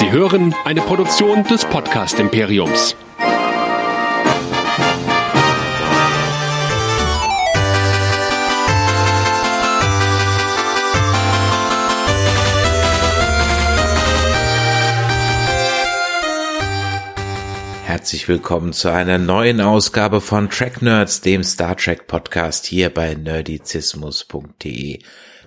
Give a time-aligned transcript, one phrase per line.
[0.00, 2.96] Sie hören eine Produktion des Podcast Imperiums.
[17.84, 23.12] Herzlich willkommen zu einer neuen Ausgabe von Track Nerds, dem Star Trek Podcast hier bei
[23.12, 25.00] nerdizismus.de.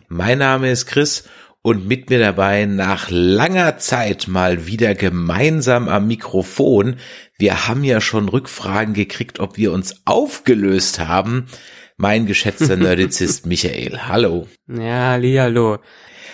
[0.09, 1.23] Mein Name ist Chris
[1.64, 6.98] und mit mir dabei nach langer Zeit mal wieder gemeinsam am Mikrofon.
[7.38, 11.48] Wir haben ja schon Rückfragen gekriegt, ob wir uns aufgelöst haben.
[11.95, 14.02] Mein geschätzter Nerdizist Michael.
[14.08, 14.48] Hallo.
[14.67, 15.80] Ja, hallo.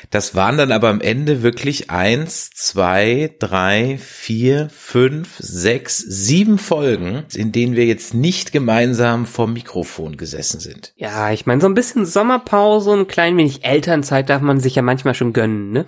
[0.10, 7.24] Das waren dann aber am Ende wirklich eins, zwei, drei, vier, fünf, sechs, sieben Folgen,
[7.34, 10.94] in denen wir jetzt nicht gemeinsam vor Mikrofon gesessen sind.
[10.96, 14.76] Ja, ich meine, so ein bisschen Sommerpause und ein klein wenig Elternzeit darf man sich
[14.76, 15.86] ja manchmal schon gönnen, ne?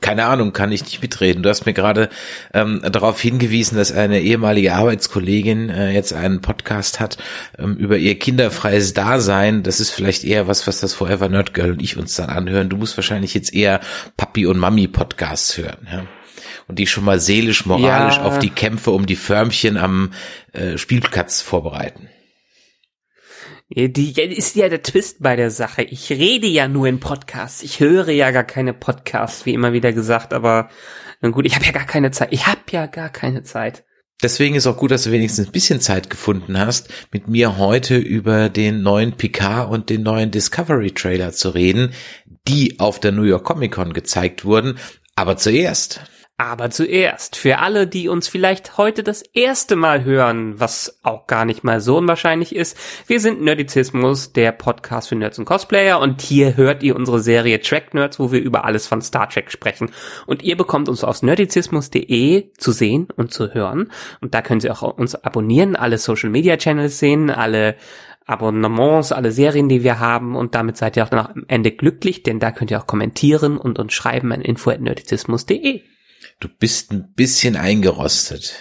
[0.00, 1.42] Keine Ahnung, kann ich nicht mitreden.
[1.42, 2.08] Du hast mir gerade
[2.52, 7.18] ähm, darauf hingewiesen, dass eine ehemalige Arbeitskollegin äh, jetzt einen Podcast hat
[7.58, 9.62] ähm, über ihr kinderfreies Dasein.
[9.62, 12.68] Das ist vielleicht eher was, was das Forever Nerd Girl und ich uns dann anhören.
[12.68, 13.80] Du musst wahrscheinlich jetzt eher
[14.16, 15.86] Papi und Mami Podcasts hören.
[15.90, 16.06] Ja?
[16.66, 18.24] Und die schon mal seelisch, moralisch ja.
[18.24, 20.12] auf die Kämpfe um die Förmchen am
[20.52, 22.08] äh, Spielplatz vorbereiten.
[23.70, 25.82] Die ist ja der Twist bei der Sache.
[25.82, 27.62] Ich rede ja nur in Podcasts.
[27.62, 30.70] Ich höre ja gar keine Podcasts, wie immer wieder gesagt, aber
[31.20, 32.28] gut, ich habe ja gar keine Zeit.
[32.32, 33.84] Ich habe ja gar keine Zeit.
[34.22, 37.96] Deswegen ist auch gut, dass du wenigstens ein bisschen Zeit gefunden hast, mit mir heute
[37.96, 41.92] über den neuen Picard und den neuen Discovery Trailer zu reden,
[42.48, 44.78] die auf der New York Comic Con gezeigt wurden.
[45.14, 46.00] Aber zuerst
[46.40, 51.44] aber zuerst, für alle, die uns vielleicht heute das erste Mal hören, was auch gar
[51.44, 56.22] nicht mal so unwahrscheinlich ist, wir sind Nerdizismus, der Podcast für Nerds und Cosplayer und
[56.22, 59.90] hier hört ihr unsere Serie Track Nerds, wo wir über alles von Star Trek sprechen.
[60.26, 64.70] Und ihr bekommt uns auf nerdizismus.de zu sehen und zu hören und da können Sie
[64.70, 67.74] auch uns abonnieren, alle Social Media Channels sehen, alle
[68.26, 72.38] Abonnements, alle Serien, die wir haben und damit seid ihr auch am Ende glücklich, denn
[72.38, 75.82] da könnt ihr auch kommentieren und uns schreiben an info@nerdizismus.de.
[76.40, 78.54] Du bist ein bisschen eingerostet.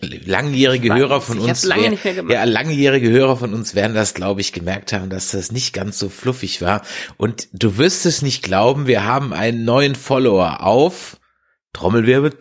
[0.00, 4.52] Langjährige Hörer von uns, lange wär, ja, langjährige Hörer von uns werden das, glaube ich,
[4.52, 6.82] gemerkt haben, dass das nicht ganz so fluffig war.
[7.16, 11.18] Und du wirst es nicht glauben, wir haben einen neuen Follower auf
[11.72, 12.32] Trommelwirbel.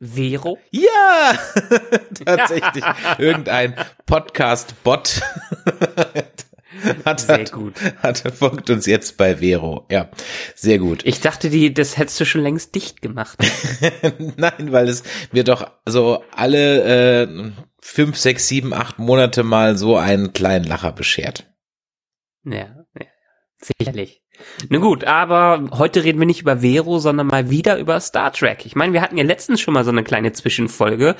[0.00, 0.58] Vero?
[0.70, 1.38] Ja,
[2.24, 2.84] tatsächlich.
[3.18, 3.74] Irgendein
[4.06, 5.22] Podcast-Bot
[7.04, 7.74] hat, sehr hat, gut.
[8.02, 9.86] Hat, folgt uns jetzt bei Vero.
[9.90, 10.08] Ja,
[10.54, 11.02] sehr gut.
[11.04, 13.38] Ich dachte, die, das hättest du schon längst dicht gemacht.
[14.36, 15.02] Nein, weil es
[15.32, 20.92] mir doch so alle äh, fünf, sechs, sieben, acht Monate mal so einen kleinen Lacher
[20.92, 21.52] beschert.
[22.44, 23.06] Ja, ja
[23.60, 24.22] sicherlich.
[24.68, 28.66] Na gut, aber heute reden wir nicht über Vero, sondern mal wieder über Star Trek.
[28.66, 31.14] Ich meine, wir hatten ja letztens schon mal so eine kleine Zwischenfolge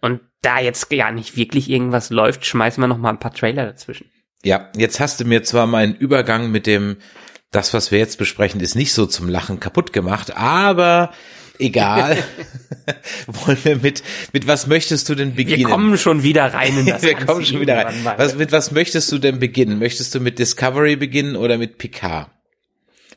[0.00, 3.66] und da jetzt ja nicht wirklich irgendwas läuft, schmeißen wir noch mal ein paar Trailer
[3.66, 4.10] dazwischen.
[4.44, 6.96] Ja, jetzt hast du mir zwar meinen Übergang mit dem,
[7.50, 11.12] das, was wir jetzt besprechen, ist nicht so zum Lachen kaputt gemacht, aber
[11.58, 12.16] egal.
[13.26, 14.02] Wollen wir mit,
[14.32, 15.58] mit was möchtest du denn beginnen?
[15.58, 17.94] Wir kommen schon wieder rein in das Wir kommen schon wieder rein.
[18.16, 19.78] Was, mit was möchtest du denn beginnen?
[19.78, 22.30] Möchtest du mit Discovery beginnen oder mit Picard?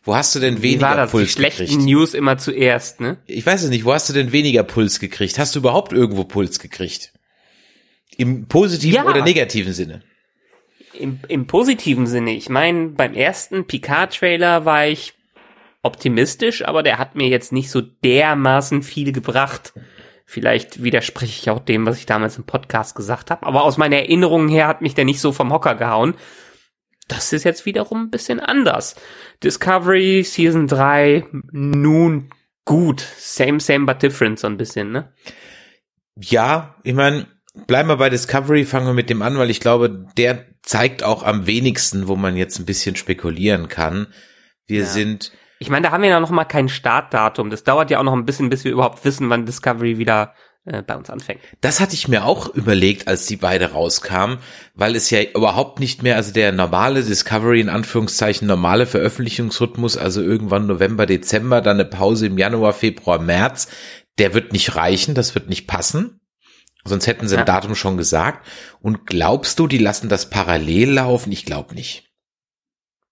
[0.03, 1.11] Wo hast du denn weniger Wie war das?
[1.11, 1.83] Puls Die schlechten gekriegt?
[1.83, 3.17] News immer zuerst, ne?
[3.25, 3.85] Ich weiß es nicht.
[3.85, 5.39] Wo hast du denn weniger Puls gekriegt?
[5.39, 7.13] Hast du überhaupt irgendwo Puls gekriegt?
[8.17, 9.05] Im positiven ja.
[9.05, 10.03] oder negativen Sinne?
[10.97, 12.33] Im, im positiven Sinne.
[12.33, 15.13] Ich meine, beim ersten Picard-Trailer war ich
[15.81, 19.73] optimistisch, aber der hat mir jetzt nicht so dermaßen viel gebracht.
[20.25, 23.97] Vielleicht widerspreche ich auch dem, was ich damals im Podcast gesagt habe, aber aus meiner
[23.97, 26.15] Erinnerung her hat mich der nicht so vom Hocker gehauen.
[27.07, 28.95] Das ist jetzt wiederum ein bisschen anders.
[29.43, 32.29] Discovery Season 3, nun
[32.63, 33.05] gut.
[33.17, 35.13] Same, same, but different, so ein bisschen, ne?
[36.15, 37.27] Ja, ich meine,
[37.67, 41.23] bleiben wir bei Discovery, fangen wir mit dem an, weil ich glaube, der zeigt auch
[41.23, 44.07] am wenigsten, wo man jetzt ein bisschen spekulieren kann.
[44.65, 44.85] Wir ja.
[44.85, 45.31] sind.
[45.59, 47.49] Ich meine, da haben wir ja noch mal kein Startdatum.
[47.49, 50.33] Das dauert ja auch noch ein bisschen, bis wir überhaupt wissen, wann Discovery wieder
[50.65, 51.41] äh, bei uns anfängt.
[51.61, 54.39] Das hatte ich mir auch überlegt, als die beide rauskamen,
[54.73, 60.21] weil es ja überhaupt nicht mehr, also der normale Discovery in Anführungszeichen normale Veröffentlichungsrhythmus, also
[60.21, 63.67] irgendwann November, Dezember, dann eine Pause im Januar, Februar, März,
[64.17, 66.21] der wird nicht reichen, das wird nicht passen.
[66.85, 67.41] Sonst hätten sie ja.
[67.41, 68.45] ein Datum schon gesagt.
[68.81, 71.31] Und glaubst du, die lassen das parallel laufen?
[71.31, 72.09] Ich glaube nicht.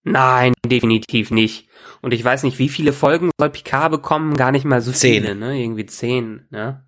[0.04, 1.68] Nein, definitiv nicht.
[2.02, 4.36] Und ich weiß nicht, wie viele Folgen soll Picard bekommen?
[4.36, 5.24] Gar nicht mal so zehn.
[5.24, 5.62] viele, ne?
[5.62, 6.86] Irgendwie zehn, ne?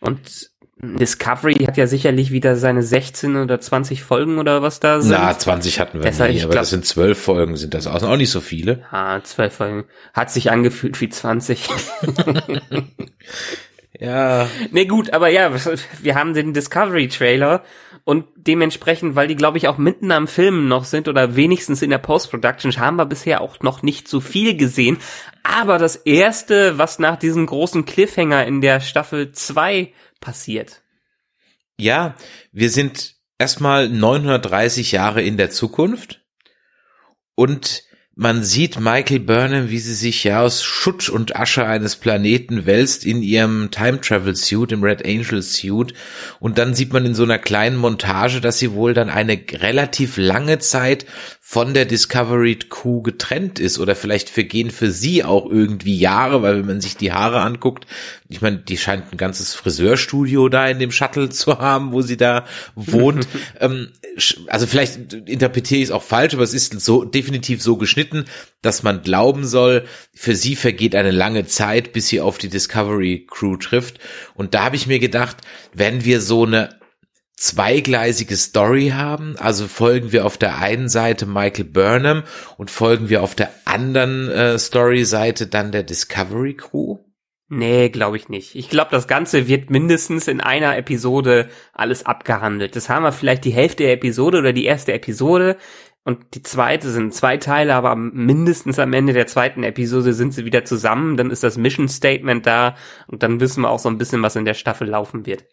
[0.00, 5.12] Und Discovery hat ja sicherlich wieder seine 16 oder 20 Folgen oder was da sind.
[5.12, 8.02] Na, 20 hatten wir Deshalb, nie, aber glaub- das sind zwölf Folgen, sind das auch,
[8.02, 8.84] auch nicht so viele.
[8.90, 9.84] Ah, zwölf Folgen.
[10.12, 11.66] Hat sich angefühlt wie 20.
[13.98, 15.50] Ja, nee, gut, aber ja,
[16.02, 17.64] wir haben den Discovery-Trailer
[18.04, 21.90] und dementsprechend, weil die, glaube ich, auch mitten am Filmen noch sind oder wenigstens in
[21.90, 24.98] der Post-Production, haben wir bisher auch noch nicht so viel gesehen.
[25.42, 30.82] Aber das erste, was nach diesem großen Cliffhanger in der Staffel 2 passiert.
[31.78, 32.14] ja,
[32.52, 36.22] wir sind erstmal 930 Jahre in der Zukunft
[37.34, 37.82] und
[38.18, 43.04] man sieht Michael Burnham, wie sie sich ja aus Schutt und Asche eines Planeten wälzt
[43.04, 45.92] in ihrem Time Travel Suit, im Red Angel Suit.
[46.40, 50.16] Und dann sieht man in so einer kleinen Montage, dass sie wohl dann eine relativ
[50.16, 51.04] lange Zeit
[51.48, 56.58] von der Discovery Crew getrennt ist oder vielleicht vergehen für sie auch irgendwie Jahre, weil
[56.58, 57.86] wenn man sich die Haare anguckt,
[58.28, 62.16] ich meine, die scheint ein ganzes Friseurstudio da in dem Shuttle zu haben, wo sie
[62.16, 63.28] da wohnt.
[63.60, 63.92] ähm,
[64.48, 68.24] also vielleicht interpretiere ich es auch falsch, aber es ist so definitiv so geschnitten,
[68.60, 69.84] dass man glauben soll,
[70.14, 74.00] für sie vergeht eine lange Zeit, bis sie auf die Discovery Crew trifft.
[74.34, 75.36] Und da habe ich mir gedacht,
[75.72, 76.70] wenn wir so eine
[77.36, 82.22] zweigleisige Story haben, also folgen wir auf der einen Seite Michael Burnham
[82.56, 86.98] und folgen wir auf der anderen äh, Story-Seite dann der Discovery Crew?
[87.48, 88.56] Nee, glaube ich nicht.
[88.56, 92.74] Ich glaube, das Ganze wird mindestens in einer Episode alles abgehandelt.
[92.74, 95.56] Das haben wir vielleicht die Hälfte der Episode oder die erste Episode
[96.06, 100.44] und die zweite sind zwei Teile, aber mindestens am Ende der zweiten Episode sind sie
[100.44, 101.16] wieder zusammen.
[101.16, 102.76] Dann ist das Mission Statement da
[103.08, 105.46] und dann wissen wir auch so ein bisschen, was in der Staffel laufen wird.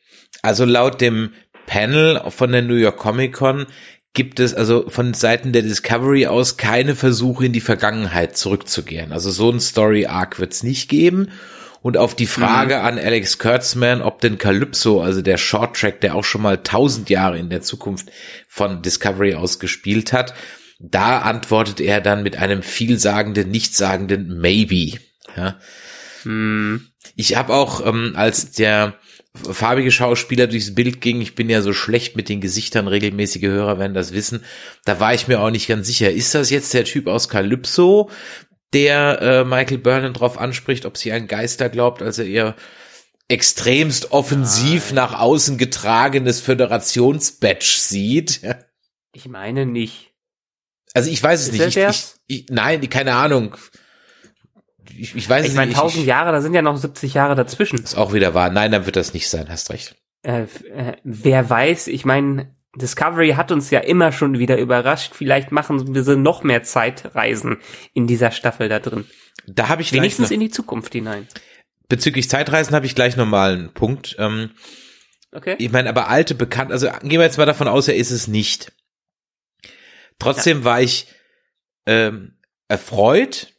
[0.44, 1.32] Also laut dem
[1.66, 3.66] Panel von der New York Comic Con
[4.14, 9.12] gibt es also von Seiten der Discovery aus keine Versuche in die Vergangenheit zurückzukehren.
[9.12, 11.30] Also so ein Story Arc wird es nicht geben.
[11.82, 16.16] Und auf die Frage an Alex Kurtzman, ob denn Calypso, also der Short Track, der
[16.16, 18.10] auch schon mal tausend Jahre in der Zukunft
[18.48, 20.34] von Discovery aus gespielt hat,
[20.80, 25.00] da antwortet er dann mit einem vielsagenden, nichtssagenden Maybe.
[25.36, 25.60] Ja.
[26.24, 26.88] Hm.
[27.16, 28.96] Ich habe auch, ähm, als der
[29.36, 33.80] farbige Schauspieler durchs Bild ging, ich bin ja so schlecht mit den Gesichtern, regelmäßige Hörer
[33.80, 34.44] werden das wissen,
[34.86, 38.12] da war ich mir auch nicht ganz sicher, ist das jetzt der Typ aus Calypso,
[38.74, 42.56] der äh, Michael Burnham drauf anspricht, ob sie an Geister glaubt, als er ihr
[43.28, 48.42] extremst offensiv nach außen getragenes Föderationsbadge sieht.
[49.16, 50.12] Ich meine nicht.
[50.96, 51.78] Also ich weiß es Ist nicht.
[51.78, 53.56] Ich, ich, ich, nein, keine Ahnung.
[54.98, 55.80] Ich, ich weiß Ich es meine, nicht.
[55.80, 57.80] tausend ich, Jahre, da sind ja noch 70 Jahre dazwischen.
[57.80, 58.50] ist auch wieder wahr.
[58.50, 59.48] Nein, dann wird das nicht sein.
[59.50, 59.96] Hast recht.
[60.24, 60.44] Äh,
[60.74, 65.14] äh, wer weiß, ich meine, Discovery hat uns ja immer schon wieder überrascht.
[65.16, 67.58] Vielleicht machen wir so noch mehr Zeitreisen
[67.94, 69.06] in dieser Staffel da drin.
[69.48, 71.28] Da habe ich Wenigstens noch, in die Zukunft hinein.
[71.90, 74.16] bezüglich Zeitreisen habe ich gleich nochmal einen Punkt.
[74.20, 74.52] Ähm,
[75.36, 75.56] Okay?
[75.58, 78.28] ich meine, aber alte bekannt, also gehen wir jetzt mal davon aus, er ist es
[78.28, 78.72] nicht.
[80.20, 81.08] Trotzdem war ich
[81.88, 82.38] ähm,
[82.68, 83.53] erfreut,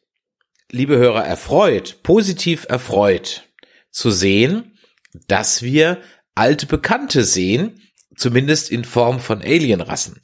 [0.74, 3.48] liebe Hörer, erfreut, positiv erfreut
[3.90, 4.76] zu sehen,
[5.28, 5.98] dass wir
[6.34, 7.80] alte Bekannte sehen,
[8.16, 10.20] zumindest in Form von Alienrassen.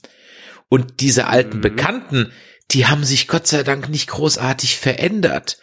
[0.69, 1.63] Und diese alten Mhm.
[1.63, 2.33] Bekannten,
[2.73, 5.59] die haben sich Gott sei Dank nicht großartig verändert.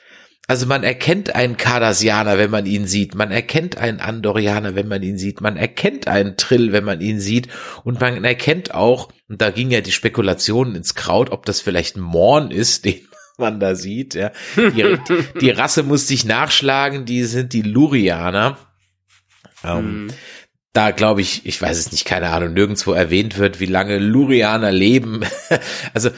[0.47, 3.15] Also man erkennt einen Cardassianer, wenn man ihn sieht.
[3.15, 5.41] Man erkennt einen Andorianer, wenn man ihn sieht.
[5.41, 7.49] Man erkennt einen Trill, wenn man ihn sieht.
[7.83, 11.97] Und man erkennt auch, und da ging ja die Spekulation ins Kraut, ob das vielleicht
[11.97, 13.01] ein Morn ist, den
[13.37, 14.15] man da sieht.
[14.15, 14.31] Ja.
[14.55, 14.97] Die,
[15.39, 18.57] die Rasse musste ich nachschlagen, die sind die Lurianer.
[19.63, 20.07] Ähm, Hm.
[20.73, 24.71] da glaube ich, ich weiß es nicht, keine Ahnung, nirgendwo erwähnt wird, wie lange Lurianer
[24.71, 25.21] leben.
[25.94, 26.09] also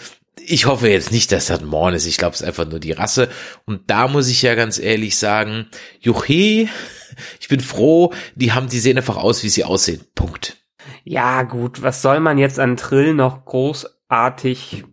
[0.45, 2.07] ich hoffe jetzt nicht, dass das Morn ist.
[2.07, 3.29] Ich glaube, es ist einfach nur die Rasse.
[3.65, 5.67] Und da muss ich ja ganz ehrlich sagen,
[5.99, 6.69] Juche,
[7.39, 10.01] ich bin froh, die haben, die sehen einfach aus, wie sie aussehen.
[10.15, 10.57] Punkt.
[11.03, 14.85] Ja, gut, was soll man jetzt an Trill noch großartig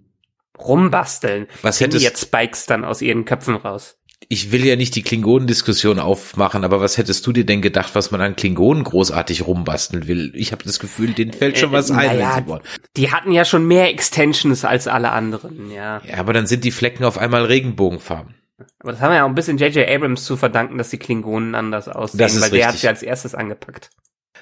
[0.58, 1.46] rumbasteln?
[1.62, 3.96] Was hättest, jetzt Spikes dann aus ihren Köpfen raus?
[4.28, 8.10] ich will ja nicht die Klingonen-Diskussion aufmachen, aber was hättest du dir denn gedacht, was
[8.10, 10.32] man an Klingonen großartig rumbasteln will?
[10.34, 12.60] Ich habe das Gefühl, denen fällt schon Äh, was ein, naja.
[12.96, 16.00] Die hatten ja schon mehr Extensions als alle anderen, ja.
[16.04, 18.34] Ja, aber dann sind die Flecken auf einmal Regenbogenfarben.
[18.80, 19.88] Aber das haben wir ja auch ein bisschen J.J.
[19.88, 22.80] Abrams zu verdanken, dass die Klingonen anders aussehen, Das ist weil der hat richtig.
[22.80, 23.90] sie als erstes angepackt.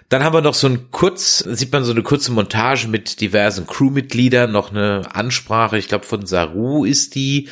[0.09, 3.67] Dann haben wir noch so ein kurz, sieht man so eine kurze Montage mit diversen
[3.67, 7.49] Crewmitgliedern, noch eine Ansprache, ich glaube von Saru ist die.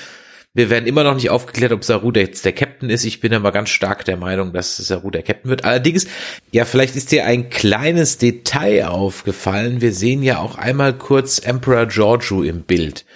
[0.54, 3.04] Wir werden immer noch nicht aufgeklärt, ob Saru der jetzt der Captain ist.
[3.04, 5.64] Ich bin aber ganz stark der Meinung, dass Saru der Captain wird.
[5.64, 6.06] Allerdings,
[6.50, 9.80] ja, vielleicht ist dir ein kleines Detail aufgefallen.
[9.80, 13.06] Wir sehen ja auch einmal kurz Emperor Giorgio im Bild.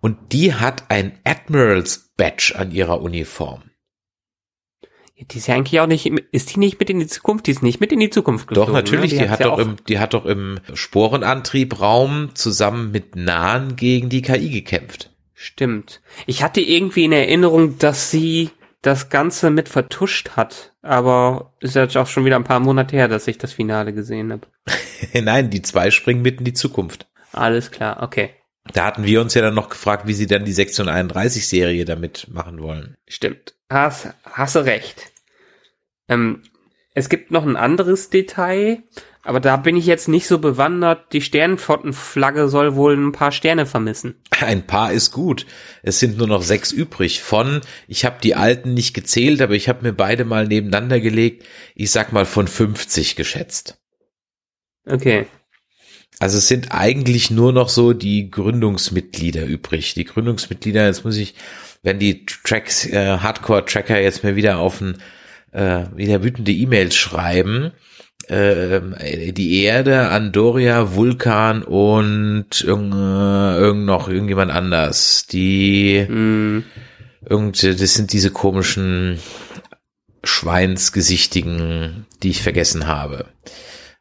[0.00, 3.64] Und die hat ein Admirals Badge an ihrer Uniform.
[5.18, 7.46] Die ist ja eigentlich auch nicht, ist die nicht mit in die Zukunft?
[7.46, 8.74] Die ist nicht mit in die Zukunft geflogen.
[8.74, 9.18] Doch, natürlich, ne?
[9.18, 14.20] die, die hat, doch im, die hat doch im Sporenantriebraum zusammen mit Nahen gegen die
[14.20, 15.10] KI gekämpft.
[15.32, 16.02] Stimmt.
[16.26, 18.50] Ich hatte irgendwie in Erinnerung, dass sie
[18.82, 23.08] das Ganze mit vertuscht hat, aber ist jetzt auch schon wieder ein paar Monate her,
[23.08, 24.46] dass ich das Finale gesehen habe.
[25.14, 27.06] Nein, die zwei springen mit in die Zukunft.
[27.32, 28.30] Alles klar, okay.
[28.72, 31.84] Da hatten wir uns ja dann noch gefragt, wie sie dann die Sektion 31 Serie
[31.84, 32.96] damit machen wollen.
[33.08, 33.54] Stimmt.
[33.70, 35.10] Hast, hast du recht.
[36.08, 36.42] Ähm,
[36.94, 38.82] es gibt noch ein anderes Detail,
[39.22, 41.12] aber da bin ich jetzt nicht so bewandert.
[41.12, 44.14] Die Sternenflottenflagge soll wohl ein paar Sterne vermissen.
[44.30, 45.46] Ein paar ist gut.
[45.82, 49.68] Es sind nur noch sechs übrig von, ich habe die alten nicht gezählt, aber ich
[49.68, 51.44] habe mir beide mal nebeneinander gelegt.
[51.74, 53.78] Ich sag mal von 50 geschätzt.
[54.86, 55.26] Okay.
[56.18, 59.94] Also es sind eigentlich nur noch so die Gründungsmitglieder übrig.
[59.94, 61.34] Die Gründungsmitglieder, jetzt muss ich,
[61.82, 64.96] wenn die Tracks, äh, Hardcore-Tracker jetzt mir wieder auf ein,
[65.52, 67.72] äh, wieder wütende E-Mails schreiben,
[68.28, 75.26] äh, die Erde, Andoria, Vulkan und irgend, äh, irgend noch irgendjemand anders.
[75.26, 76.64] Die, mm.
[77.28, 79.20] irgend, das sind diese komischen
[80.24, 83.26] Schweinsgesichtigen, die ich vergessen habe.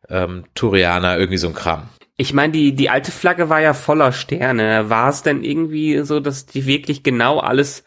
[0.09, 1.89] Ähm, Turianer, irgendwie so ein Kram.
[2.17, 4.89] Ich meine, die, die alte Flagge war ja voller Sterne.
[4.89, 7.83] War es denn irgendwie so, dass die wirklich genau alles,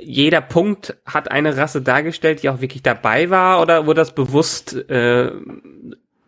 [0.00, 4.74] jeder Punkt hat eine Rasse dargestellt, die auch wirklich dabei war, oder wurde das bewusst
[4.88, 5.32] äh,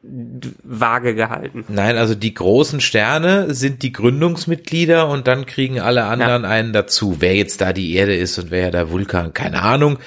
[0.03, 1.65] vage gehalten?
[1.69, 6.49] Nein, also die großen Sterne sind die Gründungsmitglieder und dann kriegen alle anderen ja.
[6.49, 7.17] einen dazu.
[7.21, 9.99] Wer jetzt da die Erde ist und wer der Vulkan, keine Ahnung.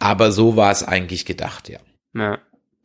[0.00, 1.78] Aber so war es eigentlich gedacht, ja.
[2.14, 2.38] Ja.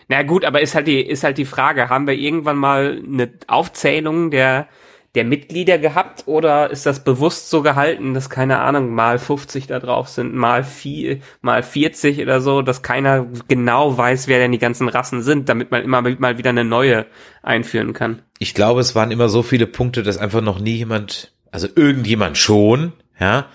[0.08, 3.30] Na gut, aber ist halt die, ist halt die Frage, haben wir irgendwann mal eine
[3.48, 4.68] Aufzählung der,
[5.16, 9.80] der Mitglieder gehabt oder ist das bewusst so gehalten, dass keine Ahnung, mal 50 da
[9.80, 14.60] drauf sind, mal vier, mal 40 oder so, dass keiner genau weiß, wer denn die
[14.60, 17.06] ganzen Rassen sind, damit man immer mal wieder eine neue
[17.44, 18.22] einführen kann?
[18.40, 22.38] Ich glaube, es waren immer so viele Punkte, dass einfach noch nie jemand, also irgendjemand
[22.38, 23.48] schon, ja,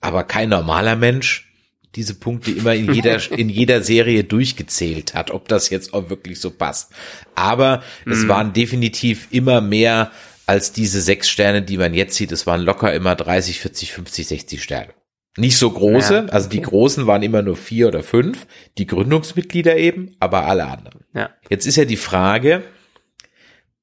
[0.00, 1.51] aber kein normaler Mensch
[1.94, 6.40] diese Punkte immer in jeder, in jeder Serie durchgezählt hat, ob das jetzt auch wirklich
[6.40, 6.92] so passt.
[7.34, 8.12] Aber mm.
[8.12, 8.28] es mhm.
[8.28, 10.10] waren definitiv immer mehr
[10.46, 12.32] als diese sechs Sterne, die man jetzt sieht.
[12.32, 14.92] Es waren locker immer 30, 40, 50, 60 Sterne.
[15.38, 18.46] Nicht so große, ja, also die großen waren immer nur vier oder fünf,
[18.76, 21.04] die Gründungsmitglieder eben, aber alle anderen.
[21.14, 21.30] Ja.
[21.48, 22.62] Jetzt ist ja die Frage,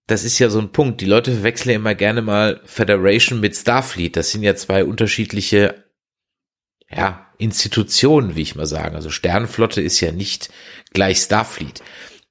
[0.05, 3.55] das ist ja so ein Punkt, die Leute verwechseln ja immer gerne mal Federation mit
[3.55, 4.15] Starfleet.
[4.15, 5.83] Das sind ja zwei unterschiedliche,
[6.91, 8.95] ja, Institutionen, wie ich mal sagen.
[8.95, 10.49] Also Sternflotte ist ja nicht
[10.93, 11.81] gleich Starfleet.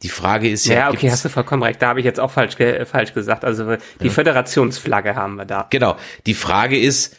[0.03, 0.75] Die Frage ist ja.
[0.75, 1.83] Ja, okay, hast du vollkommen recht.
[1.83, 3.45] Da habe ich jetzt auch falsch, ge falsch gesagt.
[3.45, 4.11] Also die ja.
[4.11, 5.67] Föderationsflagge haben wir da.
[5.71, 5.97] Genau.
[6.27, 7.17] Die Frage ist,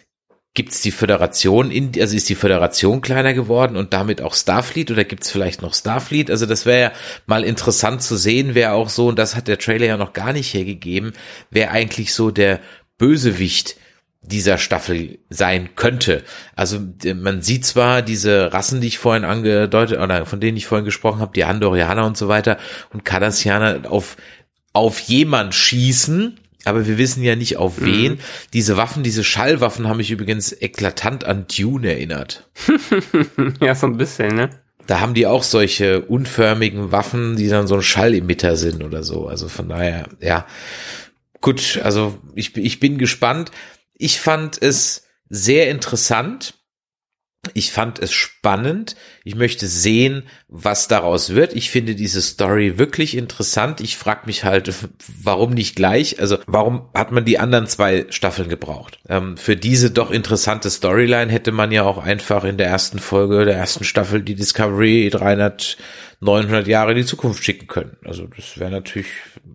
[0.53, 5.03] gibt's die Föderation in, also ist die Föderation kleiner geworden und damit auch Starfleet oder
[5.03, 6.31] gibt's vielleicht noch Starfleet?
[6.31, 6.91] Also das wäre ja
[7.25, 10.33] mal interessant zu sehen, wer auch so, und das hat der Trailer ja noch gar
[10.33, 11.13] nicht hergegeben,
[11.49, 12.59] wer eigentlich so der
[12.97, 13.77] Bösewicht
[14.21, 16.23] dieser Staffel sein könnte.
[16.55, 16.79] Also
[17.15, 21.21] man sieht zwar diese Rassen, die ich vorhin angedeutet oder von denen ich vorhin gesprochen
[21.21, 22.57] habe, die Andorianer und so weiter
[22.91, 24.17] und Cardassianer auf
[24.73, 27.85] auf jemand schießen, aber wir wissen ja nicht auf mhm.
[27.85, 28.11] wen.
[28.13, 28.19] Mhm.
[28.53, 32.49] Diese Waffen, diese Schallwaffen haben mich übrigens eklatant an Dune erinnert.
[33.61, 34.49] ja, so ein bisschen, ne?
[34.85, 39.27] Da haben die auch solche unförmigen Waffen, die dann so ein Schallemitter sind oder so.
[39.27, 40.47] Also von daher, ja.
[41.41, 43.51] Gut, also ich, ich bin gespannt.
[43.99, 46.55] Ich fand es sehr interessant.
[47.53, 48.95] Ich fand es spannend.
[49.23, 51.53] Ich möchte sehen, was daraus wird.
[51.53, 53.81] Ich finde diese Story wirklich interessant.
[53.81, 54.73] Ich frage mich halt,
[55.21, 56.19] warum nicht gleich?
[56.21, 58.99] Also warum hat man die anderen zwei Staffeln gebraucht?
[59.09, 63.43] Ähm, für diese doch interessante Storyline hätte man ja auch einfach in der ersten Folge
[63.43, 65.77] der ersten Staffel die Discovery 300
[66.21, 67.95] 900 Jahre in die Zukunft schicken können.
[68.03, 69.07] Also das wäre natürlich,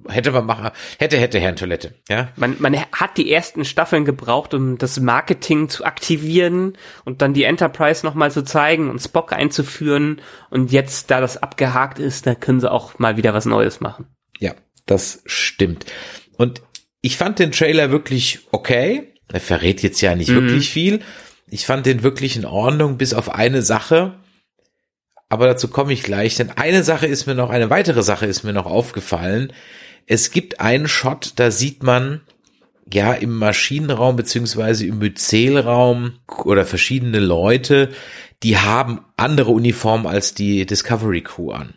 [0.08, 2.30] hätte man machen, hätte, hätte Herrn Toilette, ja.
[2.36, 7.44] Man, man hat die ersten Staffeln gebraucht, um das Marketing zu aktivieren und dann die
[7.44, 12.60] Enterprise nochmal zu zeigen und Spock einzuführen und jetzt, da das abgehakt ist, da können
[12.60, 14.06] sie auch mal wieder was Neues machen.
[14.38, 14.54] Ja,
[14.86, 15.84] das stimmt.
[16.38, 16.62] Und
[17.02, 19.12] ich fand den Trailer wirklich okay.
[19.30, 20.36] Er verrät jetzt ja nicht mhm.
[20.36, 21.00] wirklich viel.
[21.48, 24.14] Ich fand den wirklich in Ordnung, bis auf eine Sache
[25.28, 28.44] aber dazu komme ich gleich, denn eine Sache ist mir noch, eine weitere Sache ist
[28.44, 29.52] mir noch aufgefallen.
[30.06, 32.20] Es gibt einen Shot, da sieht man
[32.92, 37.90] ja im Maschinenraum beziehungsweise im Myzelraum oder verschiedene Leute,
[38.42, 41.74] die haben andere Uniformen als die Discovery Crew an.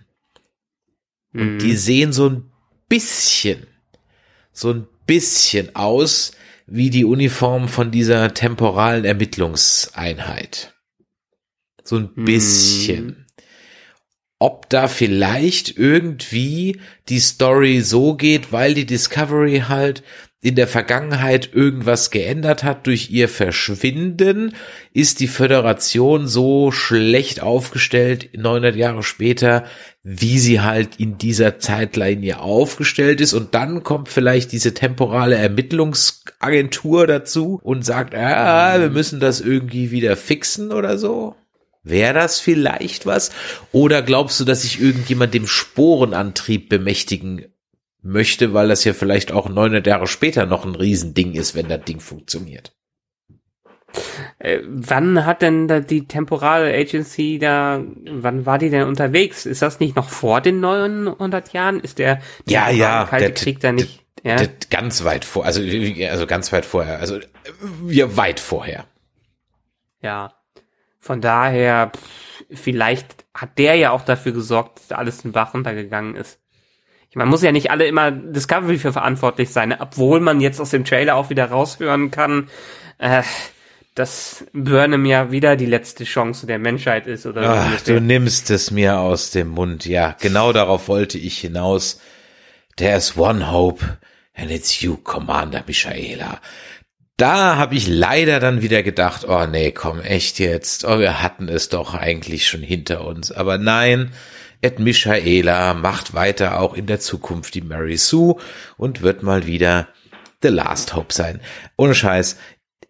[1.33, 1.59] Und mhm.
[1.59, 2.51] die sehen so ein
[2.89, 3.67] bisschen,
[4.51, 6.33] so ein bisschen aus
[6.65, 10.73] wie die Uniform von dieser temporalen Ermittlungseinheit.
[11.83, 12.25] So ein mhm.
[12.25, 13.05] bisschen.
[13.05, 13.26] Mhm.
[14.39, 16.79] Ob da vielleicht irgendwie
[17.09, 20.03] die Story so geht, weil die Discovery halt
[20.39, 24.53] in der Vergangenheit irgendwas geändert hat durch ihr Verschwinden,
[24.93, 29.65] ist die Föderation so schlecht aufgestellt 900 Jahre später,
[30.03, 37.07] wie sie halt in dieser Zeitlinie aufgestellt ist und dann kommt vielleicht diese temporale Ermittlungsagentur
[37.07, 41.35] dazu und sagt, ah, wir müssen das irgendwie wieder fixen oder so.
[41.89, 43.31] Wäre das vielleicht was?
[43.71, 47.45] Oder glaubst du, dass sich irgendjemand dem Sporenantrieb bemächtigen
[48.01, 51.83] möchte, weil das ja vielleicht auch 900 Jahre später noch ein Riesending ist, wenn das
[51.83, 52.73] Ding funktioniert?
[54.39, 59.45] Äh, wann hat denn da die Temporal Agency da, wann war die denn unterwegs?
[59.45, 61.79] Ist das nicht noch vor den 900 Jahren?
[61.79, 64.03] Ist der, der ja, ja, Kalte der, Krieg da nicht?
[64.23, 64.47] Der, ja?
[64.69, 67.19] Ganz weit vor, also, also ganz weit vorher, also
[67.81, 68.85] wir weit vorher.
[70.01, 70.33] Ja.
[71.07, 71.93] Von daher,
[72.51, 76.37] vielleicht hat der ja auch dafür gesorgt, dass alles den Bach runtergegangen ist.
[77.09, 80.71] Ich meine, muss ja nicht alle immer Discovery für verantwortlich sein, obwohl man jetzt aus
[80.71, 82.49] dem Trailer auch wieder raushören kann,
[82.97, 83.23] äh,
[83.95, 88.69] dass Burnham ja wieder die letzte Chance der Menschheit ist oder Ach, du nimmst es
[88.69, 89.85] mir aus dem Mund.
[89.85, 92.01] Ja, genau darauf wollte ich hinaus.
[92.75, 93.97] There's one hope
[94.35, 96.41] and it's you, Commander Michaela
[97.17, 101.49] da habe ich leider dann wieder gedacht, oh nee, komm, echt jetzt, oh, wir hatten
[101.49, 103.31] es doch eigentlich schon hinter uns.
[103.31, 104.11] Aber nein,
[104.61, 108.35] Ed Michaela macht weiter auch in der Zukunft die Mary Sue
[108.77, 109.87] und wird mal wieder
[110.43, 111.41] The Last Hope sein.
[111.75, 112.37] Ohne Scheiß,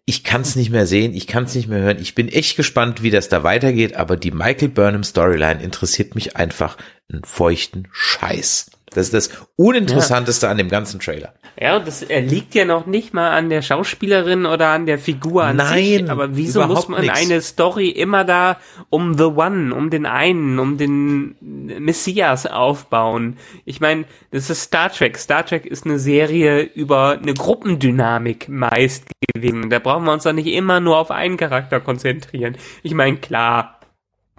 [0.04, 1.98] ich kann es nicht mehr sehen, ich kann es nicht mehr hören.
[2.00, 6.36] Ich bin echt gespannt, wie das da weitergeht, aber die Michael Burnham Storyline interessiert mich
[6.36, 6.76] einfach
[7.10, 8.70] einen feuchten Scheiß.
[8.98, 10.50] Das ist das Uninteressanteste ja.
[10.50, 11.32] an dem ganzen Trailer.
[11.60, 15.44] Ja, und das liegt ja noch nicht mal an der Schauspielerin oder an der Figur
[15.44, 16.10] an Nein, sich.
[16.10, 17.16] Aber wieso muss man nix.
[17.16, 18.56] eine Story immer da
[18.90, 23.36] um The One, um den einen, um den Messias aufbauen?
[23.64, 25.16] Ich meine, das ist Star Trek.
[25.16, 29.70] Star Trek ist eine Serie über eine Gruppendynamik meist gewesen.
[29.70, 32.56] Da brauchen wir uns doch nicht immer nur auf einen Charakter konzentrieren.
[32.82, 33.78] Ich meine, klar,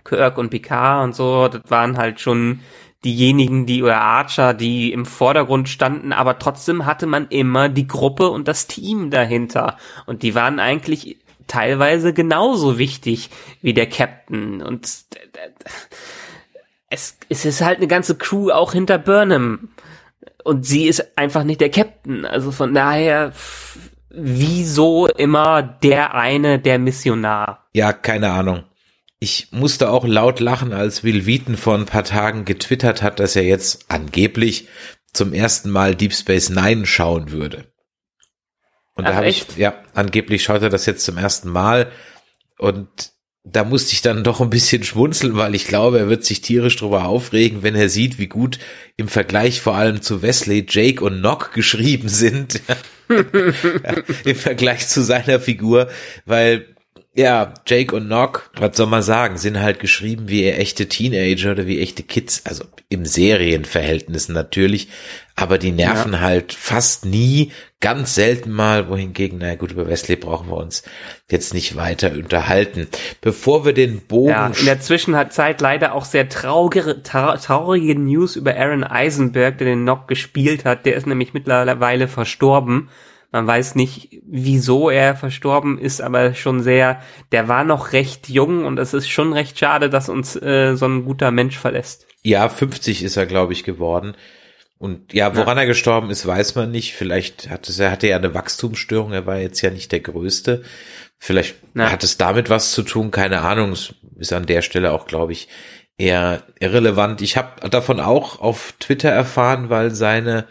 [0.04, 2.60] Kirk und Picard und so, das waren halt schon
[3.06, 8.30] diejenigen, die oder Archer, die im Vordergrund standen, aber trotzdem hatte man immer die Gruppe
[8.30, 9.78] und das Team dahinter.
[10.06, 13.30] Und die waren eigentlich teilweise genauso wichtig
[13.62, 14.62] wie der Captain.
[14.62, 14.86] Und
[16.89, 19.69] es, es ist halt eine ganze Crew auch hinter Burnham.
[20.43, 22.26] Und sie ist einfach nicht der Captain.
[22.26, 23.34] Also von daher,
[24.10, 27.65] wieso immer der eine, der Missionar?
[27.74, 28.63] Ja, keine Ahnung.
[29.19, 33.36] Ich musste auch laut lachen, als Will Wheaton vor ein paar Tagen getwittert hat, dass
[33.36, 34.67] er jetzt angeblich
[35.13, 37.65] zum ersten Mal Deep Space Nine schauen würde.
[38.95, 41.91] Und Ach, da habe ich, ja, angeblich schaut er das jetzt zum ersten Mal.
[42.58, 46.41] Und da musste ich dann doch ein bisschen schmunzeln, weil ich glaube, er wird sich
[46.41, 48.60] tierisch drüber aufregen, wenn er sieht, wie gut
[48.97, 52.62] im Vergleich vor allem zu Wesley, Jake und Nock geschrieben sind.
[54.23, 55.89] Im Vergleich zu seiner Figur,
[56.25, 56.75] weil
[57.15, 61.65] ja, Jake und Nock, was soll man sagen, sind halt geschrieben wie echte Teenager oder
[61.65, 64.89] wie echte Kids, also im Serienverhältnis natürlich,
[65.36, 66.19] aber die nerven ja.
[66.19, 70.84] halt fast nie, ganz selten mal, wohingegen, naja gut, über Wesley brauchen wir uns
[71.32, 72.88] jetzt nicht weiter unterhalten.
[73.22, 74.30] Bevor wir den Bogen...
[74.30, 79.84] Ja, in der Zwischenzeit leider auch sehr traurige, traurige News über Aaron Eisenberg, der den
[79.84, 82.89] Nock gespielt hat, der ist nämlich mittlerweile verstorben.
[83.32, 88.65] Man weiß nicht, wieso er verstorben ist, aber schon sehr, der war noch recht jung
[88.65, 92.08] und es ist schon recht schade, dass uns äh, so ein guter Mensch verlässt.
[92.24, 94.15] Ja, 50 ist er, glaube ich, geworden.
[94.80, 95.63] Und ja, woran ja.
[95.63, 96.96] er gestorben ist, weiß man nicht.
[96.96, 100.63] Vielleicht hat es, er hatte ja eine Wachstumsstörung, er war jetzt ja nicht der Größte.
[101.18, 101.92] Vielleicht ja.
[101.92, 103.74] hat es damit was zu tun, keine Ahnung.
[103.74, 105.50] Es ist an der Stelle auch, glaube ich,
[105.98, 107.22] eher irrelevant.
[107.22, 110.48] Ich habe davon auch auf Twitter erfahren, weil seine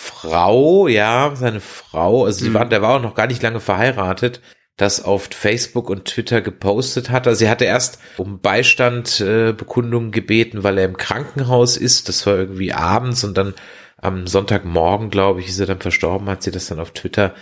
[0.00, 2.54] Frau, ja, seine Frau, also sie mhm.
[2.54, 4.40] war, der war auch noch gar nicht lange verheiratet,
[4.76, 7.26] das auf Facebook und Twitter gepostet hat.
[7.26, 12.08] Also sie hatte erst um Beistand äh, Bekundungen gebeten, weil er im Krankenhaus ist.
[12.08, 13.54] Das war irgendwie abends und dann
[13.96, 17.34] am Sonntagmorgen, glaube ich, ist er dann verstorben, hat sie das dann auf Twitter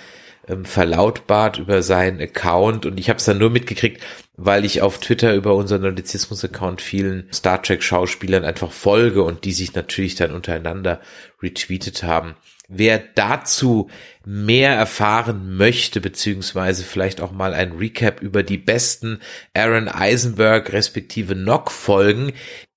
[0.48, 4.02] ähm, verlautbart über seinen Account und ich habe es dann nur mitgekriegt,
[4.36, 9.74] weil ich auf Twitter über unseren Nerdizismus-Account vielen Star Trek-Schauspielern einfach folge und die sich
[9.74, 11.00] natürlich dann untereinander
[11.42, 12.36] retweetet haben.
[12.68, 13.88] Wer dazu
[14.24, 19.20] mehr erfahren möchte, beziehungsweise vielleicht auch mal ein Recap über die besten
[19.54, 22.32] Aaron Eisenberg respektive Nock Folgen,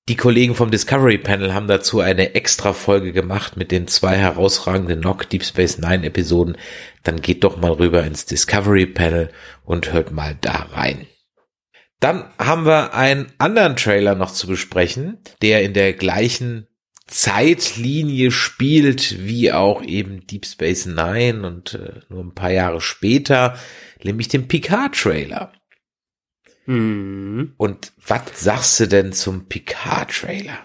[0.09, 4.99] die Kollegen vom Discovery Panel haben dazu eine extra Folge gemacht mit den zwei herausragenden
[4.99, 6.57] Nock Deep Space Nine Episoden.
[7.03, 9.29] Dann geht doch mal rüber ins Discovery Panel
[9.63, 11.05] und hört mal da rein.
[11.99, 16.67] Dann haben wir einen anderen Trailer noch zu besprechen, der in der gleichen
[17.05, 23.59] Zeitlinie spielt, wie auch eben Deep Space Nine und äh, nur ein paar Jahre später,
[24.03, 25.51] nämlich den Picard-Trailer.
[26.69, 27.53] Mhm.
[27.57, 30.59] Und was sagst du denn zum Picard-Trailer?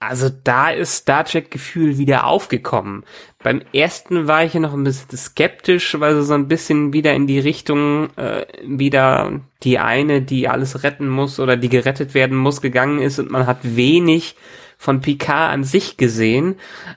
[0.00, 3.04] Also da ist Star Trek Gefühl wieder aufgekommen.
[3.42, 7.28] Beim ersten war ich ja noch ein bisschen skeptisch, weil so ein bisschen wieder in
[7.28, 12.60] die Richtung äh, wieder die eine, die alles retten muss oder die gerettet werden muss,
[12.60, 14.34] gegangen ist und man hat wenig
[14.78, 16.56] von Picard an sich gesehen.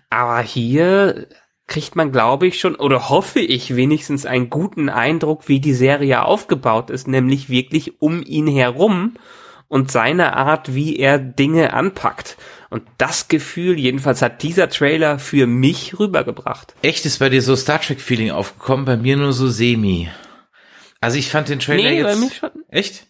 [0.10, 1.28] Aber hier
[1.72, 6.26] kriegt man, glaube ich, schon oder hoffe ich wenigstens einen guten Eindruck, wie die Serie
[6.26, 9.16] aufgebaut ist, nämlich wirklich um ihn herum
[9.70, 12.38] und seine Art, wie er Dinge anpackt.
[12.70, 16.76] Und das Gefühl, jedenfalls hat dieser Trailer für mich rübergebracht.
[16.82, 20.10] Echt ist bei dir so Star Trek Feeling aufgekommen, bei mir nur so semi.
[21.00, 22.50] Also ich fand den Trailer Nee, bei jetzt mir schon.
[22.70, 23.08] echt.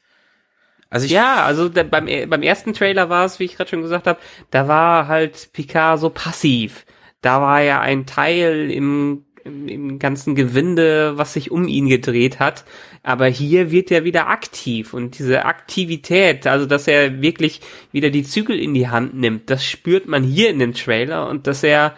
[0.91, 3.81] Also ich Ja, also der, beim, beim ersten Trailer war es, wie ich gerade schon
[3.81, 4.19] gesagt habe,
[4.51, 6.85] da war halt Picard so passiv.
[7.21, 12.39] Da war ja ein Teil im, im, im ganzen Gewinde, was sich um ihn gedreht
[12.39, 12.65] hat.
[13.03, 18.23] Aber hier wird er wieder aktiv und diese Aktivität, also dass er wirklich wieder die
[18.23, 21.95] Zügel in die Hand nimmt, das spürt man hier in dem Trailer und dass er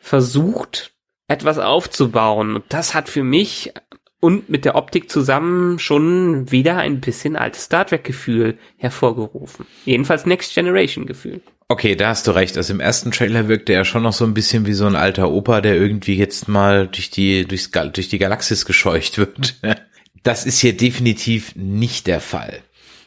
[0.00, 0.92] versucht,
[1.28, 2.54] etwas aufzubauen.
[2.56, 3.72] Und das hat für mich
[4.20, 9.66] und mit der Optik zusammen schon wieder ein bisschen altes Star Trek Gefühl hervorgerufen.
[9.84, 11.40] Jedenfalls Next Generation Gefühl.
[11.70, 12.56] Okay, da hast du recht.
[12.56, 15.30] Also im ersten Trailer wirkte er schon noch so ein bisschen wie so ein alter
[15.30, 19.56] Opa, der irgendwie jetzt mal durch die, durchs, durch die Galaxis gescheucht wird.
[20.24, 22.60] Das ist hier definitiv nicht der Fall.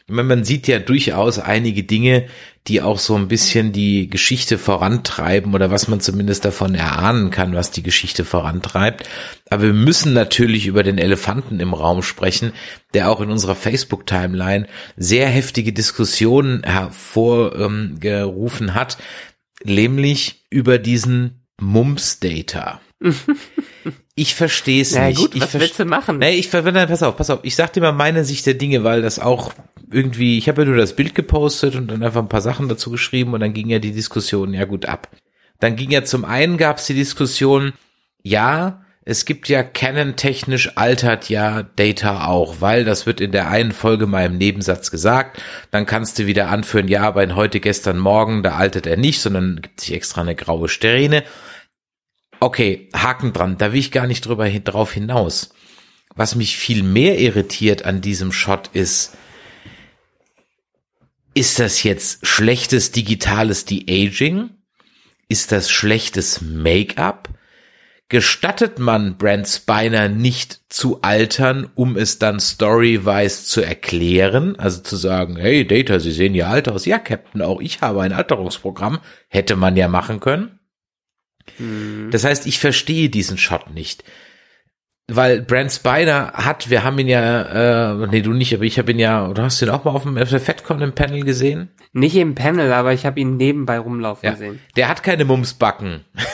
[0.08, 2.26] Meine, man sieht ja durchaus einige Dinge,
[2.68, 7.54] die auch so ein bisschen die Geschichte vorantreiben oder was man zumindest davon erahnen kann,
[7.54, 9.08] was die Geschichte vorantreibt.
[9.50, 12.52] Aber wir müssen natürlich über den Elefanten im Raum sprechen,
[12.94, 18.96] der auch in unserer Facebook-Timeline sehr heftige Diskussionen hervorgerufen hat,
[19.64, 22.80] nämlich über diesen Mums-Data.
[24.14, 25.16] Ich verstehe es nicht.
[25.18, 26.18] gut, ich was willst du machen?
[26.18, 27.40] Nee, ich ver- nein, pass auf, pass auf.
[27.44, 29.54] Ich sag dir mal meine Sicht der Dinge, weil das auch
[29.92, 32.90] irgendwie, ich habe ja nur das Bild gepostet und dann einfach ein paar Sachen dazu
[32.90, 35.08] geschrieben und dann ging ja die Diskussion ja gut ab.
[35.60, 37.72] Dann ging ja zum einen gab's die Diskussion,
[38.22, 43.72] ja, es gibt ja Canon-technisch altert ja Data auch, weil das wird in der einen
[43.72, 45.42] Folge mal im Nebensatz gesagt.
[45.72, 49.20] Dann kannst du wieder anführen, ja, aber in heute, gestern, morgen, da altert er nicht,
[49.20, 51.24] sondern gibt sich extra eine graue Strähne.
[52.38, 55.52] Okay, Haken dran, da will ich gar nicht drüber drauf hinaus.
[56.14, 59.16] Was mich viel mehr irritiert an diesem Shot ist,
[61.34, 64.50] ist das jetzt schlechtes digitales De-Aging?
[65.28, 67.28] Ist das schlechtes Make-up?
[68.08, 74.56] Gestattet man Brent Spiner nicht zu altern, um es dann storywise zu erklären?
[74.56, 76.84] Also zu sagen, hey Data, Sie sehen ja alt aus.
[76.84, 78.98] Ja, Captain, auch ich habe ein Alterungsprogramm.
[79.28, 80.58] Hätte man ja machen können.
[82.10, 84.04] Das heißt, ich verstehe diesen Shot nicht.
[85.08, 88.92] Weil Brent Spiner hat, wir haben ihn ja, äh, nee, du nicht, aber ich habe
[88.92, 91.70] ihn ja, du hast ihn auch mal auf dem FedCon im Panel gesehen?
[91.92, 94.32] Nicht im Panel, aber ich habe ihn nebenbei rumlaufen Ja.
[94.32, 94.60] gesehen.
[94.76, 96.04] Der hat keine Mumsbacken.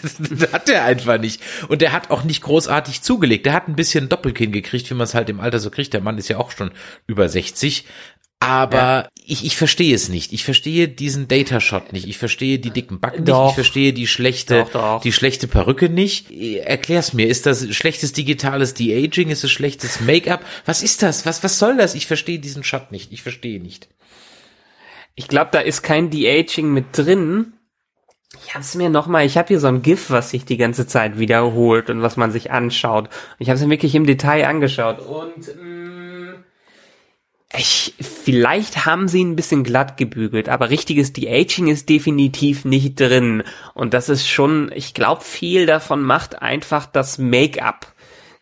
[0.00, 1.42] Das, das hat er einfach nicht.
[1.66, 3.46] Und der hat auch nicht großartig zugelegt.
[3.46, 5.92] Der hat ein bisschen Doppelkinn gekriegt, wie man es halt im Alter so kriegt.
[5.92, 6.70] Der Mann ist ja auch schon
[7.08, 7.84] über 60.
[8.42, 10.32] Aber ich, ich verstehe es nicht.
[10.32, 12.08] Ich verstehe diesen Data-Shot nicht.
[12.08, 13.28] Ich verstehe die dicken Backen nicht.
[13.28, 13.50] Doch.
[13.50, 15.00] Ich verstehe die schlechte, Doch, doch.
[15.00, 16.30] die schlechte Perücke nicht.
[16.30, 17.28] Erklär's mir.
[17.28, 19.30] Ist das schlechtes digitales De-Aging?
[19.30, 20.44] Ist es schlechtes Make-up?
[20.64, 21.24] Was ist das?
[21.24, 21.94] Was, was soll das?
[21.94, 23.12] Ich verstehe diesen Shot nicht.
[23.12, 23.88] Ich verstehe nicht.
[25.14, 27.52] Ich glaube, da ist kein De-Aging mit drin.
[28.44, 30.86] Ich hab's mir noch mal, ich habe hier so ein GIF, was sich die ganze
[30.86, 33.08] Zeit wiederholt und was man sich anschaut.
[33.38, 35.81] Ich habe es mir wirklich im Detail angeschaut und mh,
[37.58, 43.42] ich, vielleicht haben sie ein bisschen glatt gebügelt, aber richtiges De-Aging ist definitiv nicht drin.
[43.74, 47.92] Und das ist schon, ich glaube, viel davon macht einfach das Make-up.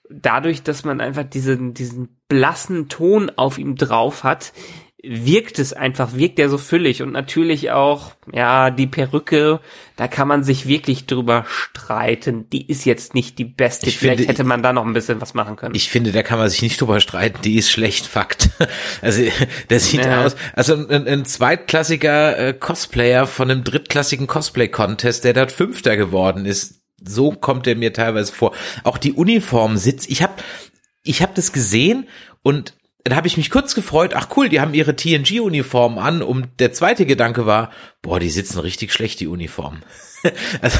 [0.08, 4.52] Dadurch, dass man einfach diesen, diesen blassen Ton auf ihm drauf hat,
[5.02, 9.60] wirkt es einfach, wirkt er so füllig und natürlich auch, ja, die Perücke,
[9.96, 12.48] da kann man sich wirklich drüber streiten.
[12.50, 13.88] Die ist jetzt nicht die beste.
[13.88, 15.74] Ich Vielleicht finde- hätte man da noch ein bisschen was machen können.
[15.74, 18.50] Ich finde, da kann man sich nicht drüber streiten, die ist schlecht, Fakt.
[19.02, 19.22] Also,
[19.70, 20.24] der sieht Ja.
[20.24, 26.44] aus, also ein, ein zweitklassiger äh, Cosplayer von einem drittklassigen Cosplay-Contest, der dort Fünfter geworden
[26.44, 26.80] ist.
[27.02, 28.52] So kommt er mir teilweise vor.
[28.84, 30.34] Auch die Uniform sitzt, ich habe
[31.02, 32.06] ich hab das gesehen
[32.42, 36.48] und dann habe ich mich kurz gefreut, ach cool, die haben ihre TNG-Uniform an und
[36.58, 37.70] der zweite Gedanke war,
[38.02, 39.82] boah, die sitzen richtig schlecht, die Uniform.
[40.60, 40.78] also,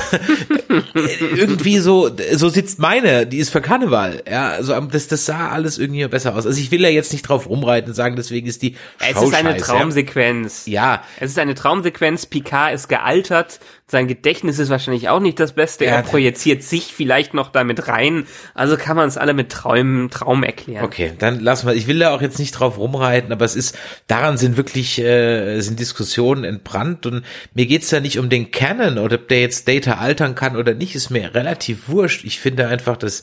[1.35, 4.22] irgendwie so, so sitzt meine, die ist für Karneval.
[4.30, 6.46] Ja, also das, das sah alles irgendwie besser aus.
[6.46, 9.35] Also ich will ja jetzt nicht drauf rumreiten und sagen, deswegen ist die Es ist
[9.35, 10.66] eine Traumsequenz.
[10.66, 11.02] Ja.
[11.18, 12.26] Es ist eine Traumsequenz.
[12.26, 13.61] Picard ist gealtert.
[13.90, 15.85] Sein Gedächtnis ist wahrscheinlich auch nicht das Beste.
[15.85, 18.24] Er projiziert sich vielleicht noch damit rein.
[18.55, 20.85] Also kann man es alle mit Träumen, Traum erklären.
[20.85, 21.74] Okay, dann lassen wir.
[21.74, 23.76] Ich will da auch jetzt nicht drauf rumreiten, aber es ist,
[24.07, 28.98] daran sind wirklich, äh, sind Diskussionen entbrannt und mir geht's da nicht um den Canon
[28.98, 32.24] oder ob der jetzt Data altern kann oder nicht, ist mir relativ wurscht.
[32.24, 33.22] Ich finde einfach, dass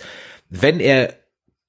[0.50, 1.14] wenn er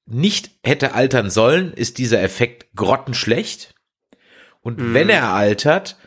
[0.06, 3.76] nicht hätte altern sollen, ist dieser Effekt grottenschlecht.
[4.61, 4.94] Und mhm.
[4.94, 5.98] wenn er altert,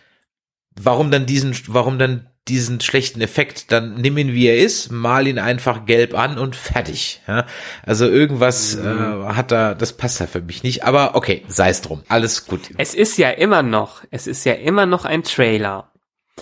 [0.75, 5.25] warum dann diesen, warum dann diesen schlechten Effekt, dann nimm ihn wie er ist, mal
[5.27, 7.21] ihn einfach gelb an und fertig.
[7.27, 7.45] Ja?
[7.85, 8.85] Also irgendwas mhm.
[8.85, 10.83] äh, hat da, das passt da für mich nicht.
[10.83, 12.69] Aber okay, sei es drum, alles gut.
[12.77, 15.91] Es ist ja immer noch, es ist ja immer noch ein Trailer.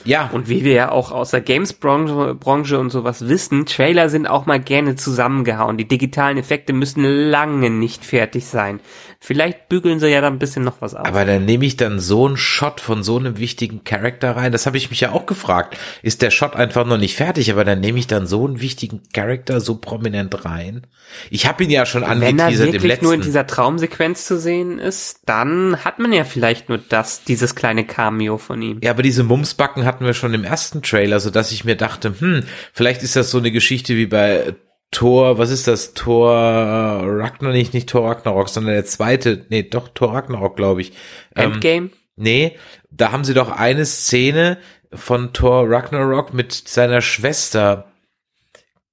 [0.06, 0.30] Ja.
[0.32, 4.46] Und wie wir ja auch aus der Games-Branche Branche und sowas wissen, Trailer sind auch
[4.46, 5.78] mal gerne zusammengehauen.
[5.78, 8.80] Die digitalen Effekte müssen lange nicht fertig sein.
[9.22, 11.06] Vielleicht bügeln sie ja da ein bisschen noch was aus.
[11.06, 14.54] Aber dann nehme ich dann so einen Shot von so einem wichtigen Charakter rein.
[14.54, 15.78] Das habe ich mich ja auch gefragt.
[16.02, 19.02] Ist der Shot einfach noch nicht fertig, aber dann nehme ich dann so einen wichtigen
[19.14, 20.88] Charakter so prominent rein.
[21.30, 24.80] Ich habe ihn ja schon angeteasert Wenn er wirklich nur in dieser Traumsequenz zu sehen
[24.80, 28.80] ist, dann hat man ja vielleicht nur das, dieses kleine Cameo von ihm.
[28.82, 32.14] Ja, aber diese Mumsbacken hatten wir schon im ersten Trailer, so dass ich mir dachte,
[32.18, 34.56] hm, vielleicht ist das so eine Geschichte wie bei
[34.92, 35.94] Thor, was ist das?
[35.94, 40.82] Thor äh, Ragnarok, nicht, nicht Thor Ragnarok, sondern der zweite, nee, doch Thor Ragnarok, glaube
[40.82, 40.94] ich.
[41.36, 41.90] Ähm, Endgame?
[42.16, 42.58] Nee,
[42.90, 44.58] da haben sie doch eine Szene
[44.92, 47.92] von Thor Ragnarok mit seiner Schwester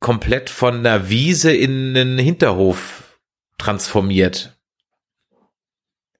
[0.01, 3.19] komplett von einer Wiese in einen Hinterhof
[3.59, 4.57] transformiert.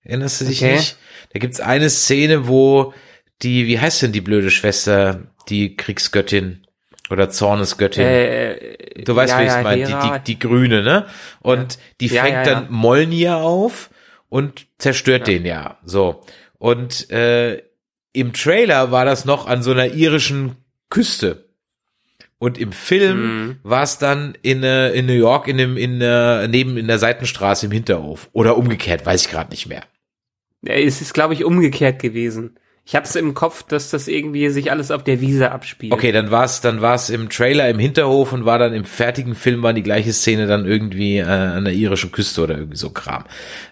[0.03, 0.77] Erinnerst du dich okay.
[0.77, 0.97] nicht?
[1.33, 2.95] Da gibt's eine Szene, wo
[3.43, 6.66] die, wie heißt denn die blöde Schwester, die Kriegsgöttin?
[7.11, 8.05] Oder Zornesgöttin.
[8.05, 9.87] Äh, du weißt, ja, wie ich es ja, meine.
[9.87, 11.07] Die, die, die grüne, ne?
[11.41, 11.81] Und ja.
[12.01, 13.91] die fängt dann Molnir auf
[14.29, 15.79] und zerstört den ja.
[15.85, 16.25] So.
[16.59, 17.63] Und äh,
[18.13, 20.57] im Trailer war das noch an so einer irischen
[20.91, 21.47] Küste.
[22.39, 23.57] Und im Film mhm.
[23.63, 26.99] war es dann in, äh, in New York in dem in äh, neben in der
[26.99, 29.85] Seitenstraße im Hinterhof oder umgekehrt, weiß ich gerade nicht mehr.
[30.63, 32.59] Es ist glaube ich umgekehrt gewesen.
[32.89, 35.93] Ich habe es im Kopf, dass das irgendwie sich alles auf der Wiese abspielt.
[35.93, 39.35] Okay, dann war es dann war's im Trailer im Hinterhof und war dann im fertigen
[39.35, 42.91] Film war die gleiche Szene dann irgendwie äh, an der irischen Küste oder irgendwie so
[42.91, 43.25] Kram.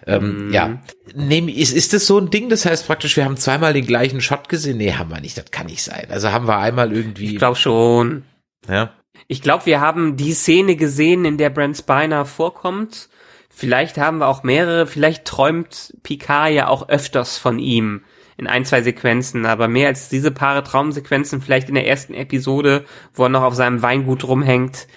[0.05, 0.53] Ähm, mm.
[0.53, 0.79] Ja,
[1.15, 2.49] Nehm, ist, ist das so ein Ding?
[2.49, 4.75] Das heißt praktisch, wir haben zweimal den gleichen Shot gesehen?
[4.77, 5.37] Nee, haben wir nicht.
[5.37, 6.07] Das kann nicht sein.
[6.09, 7.31] Also haben wir einmal irgendwie.
[7.31, 8.23] Ich glaube schon.
[8.67, 8.91] Ja.
[9.29, 13.07] Ich glaube, wir haben die Szene gesehen, in der Brent Spiner vorkommt.
[13.49, 14.87] Vielleicht haben wir auch mehrere.
[14.87, 18.01] Vielleicht träumt Picard ja auch öfters von ihm
[18.37, 22.85] in ein, zwei Sequenzen, aber mehr als diese Paare Traumsequenzen, vielleicht in der ersten Episode,
[23.13, 24.87] wo er noch auf seinem Weingut rumhängt,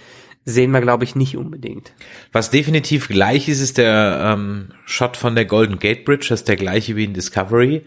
[0.44, 1.92] sehen wir, glaube ich, nicht unbedingt.
[2.33, 6.48] Was definitiv gleich ist, ist der ähm, Shot von der Golden Gate Bridge, das ist
[6.48, 7.85] der gleiche wie in Discovery.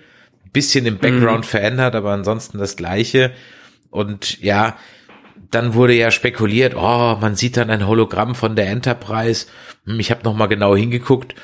[0.53, 1.49] bisschen im Background mhm.
[1.49, 3.31] verändert, aber ansonsten das gleiche.
[3.89, 4.77] Und ja,
[5.49, 9.47] dann wurde ja spekuliert, oh, man sieht dann ein Hologramm von der Enterprise.
[9.85, 11.35] Hm, ich habe noch mal genau hingeguckt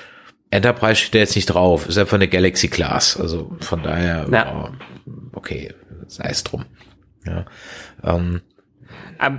[0.50, 3.20] Enterprise steht da jetzt nicht drauf, ist einfach eine Galaxy Class.
[3.20, 4.72] Also von daher, ja.
[5.06, 5.74] oh, okay,
[6.08, 6.66] sei es drum.
[7.26, 7.46] Ja,
[8.04, 8.42] ähm,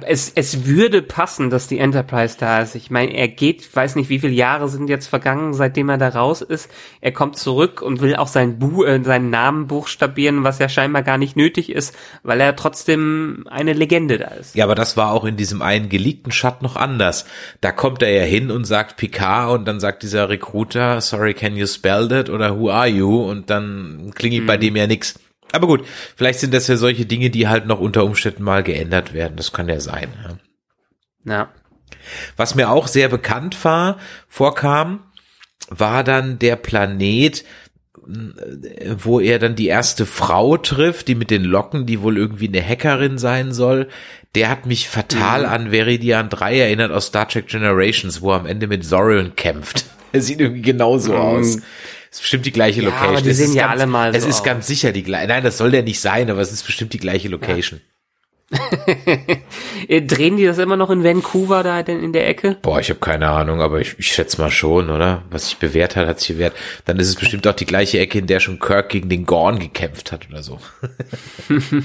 [0.06, 2.74] es, es würde passen, dass die Enterprise da ist.
[2.74, 6.08] Ich meine, er geht, weiß nicht, wie viele Jahre sind jetzt vergangen, seitdem er da
[6.08, 6.70] raus ist.
[7.00, 11.02] Er kommt zurück und will auch sein Bu äh, seinen Namen buchstabieren, was ja scheinbar
[11.02, 14.54] gar nicht nötig ist, weil er trotzdem eine Legende da ist.
[14.54, 17.24] Ja, aber das war auch in diesem einen geleakten Shot noch anders.
[17.60, 21.56] Da kommt er ja hin und sagt Picard und dann sagt dieser Recruiter, sorry, can
[21.56, 23.22] you spell that oder who are you?
[23.22, 24.46] Und dann klingelt mhm.
[24.46, 25.18] bei dem ja nix.
[25.52, 29.14] Aber gut, vielleicht sind das ja solche Dinge, die halt noch unter Umständen mal geändert
[29.14, 29.37] werden.
[29.37, 30.12] Das kann ja sein.
[31.24, 31.32] Ja.
[31.32, 31.48] ja.
[32.37, 35.04] Was mir auch sehr bekannt war, vorkam,
[35.68, 37.44] war dann der Planet,
[38.96, 42.66] wo er dann die erste Frau trifft, die mit den Locken, die wohl irgendwie eine
[42.66, 43.88] Hackerin sein soll.
[44.34, 45.48] Der hat mich fatal mhm.
[45.48, 49.84] an Veridian 3 erinnert aus Star Trek Generations, wo er am Ende mit Zorion kämpft.
[50.11, 51.18] Er sieht irgendwie genauso mhm.
[51.18, 51.58] aus
[52.18, 53.11] ist bestimmt die gleiche ja, Location.
[53.11, 54.44] Aber die es sehen ja ganz, alle mal Es so ist aus.
[54.44, 55.28] ganz sicher die gleiche.
[55.28, 57.81] Nein, das soll der nicht sein, aber es ist bestimmt die gleiche Location.
[59.88, 62.57] Drehen die das immer noch in Vancouver da denn in der Ecke?
[62.62, 65.22] Boah, ich habe keine Ahnung, aber ich, ich schätze mal schon, oder?
[65.31, 66.54] Was sich bewährt hat, hat sich bewährt.
[66.87, 69.59] Dann ist es bestimmt auch die gleiche Ecke, in der schon Kirk gegen den Gorn
[69.59, 70.59] gekämpft hat oder so.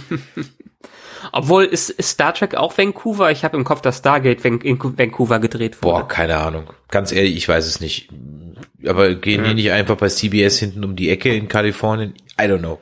[1.31, 3.31] Obwohl, ist, ist Star Trek auch Vancouver?
[3.31, 5.95] Ich habe im Kopf, dass Stargate in Vancouver gedreht wurde.
[5.95, 6.71] Boah, keine Ahnung.
[6.89, 8.09] Ganz ehrlich, ich weiß es nicht.
[8.87, 12.13] Aber gehen die nicht einfach bei CBS hinten um die Ecke in Kalifornien?
[12.39, 12.79] I don't know.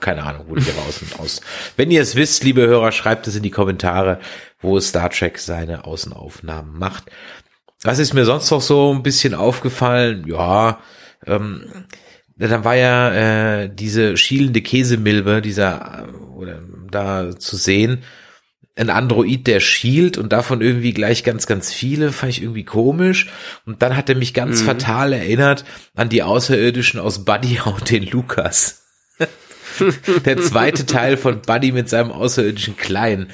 [0.00, 1.40] keine Ahnung, wo die raus und aus.
[1.76, 4.18] Wenn ihr es wisst, liebe Hörer, schreibt es in die Kommentare,
[4.60, 7.04] wo Star Trek seine Außenaufnahmen macht.
[7.82, 10.24] Was ist mir sonst noch so ein bisschen aufgefallen?
[10.26, 10.80] Ja,
[11.26, 11.86] ähm,
[12.36, 16.60] dann war ja äh, diese schielende Käsemilbe, dieser oder
[16.90, 18.02] da zu sehen,
[18.74, 23.28] ein Android, der schielt und davon irgendwie gleich ganz, ganz viele, fand ich irgendwie komisch.
[23.66, 24.66] Und dann hat er mich ganz mhm.
[24.66, 28.82] fatal erinnert an die Außerirdischen aus Buddy und den Lukas.
[30.24, 33.30] der zweite Teil von Buddy mit seinem außerirdischen Kleinen.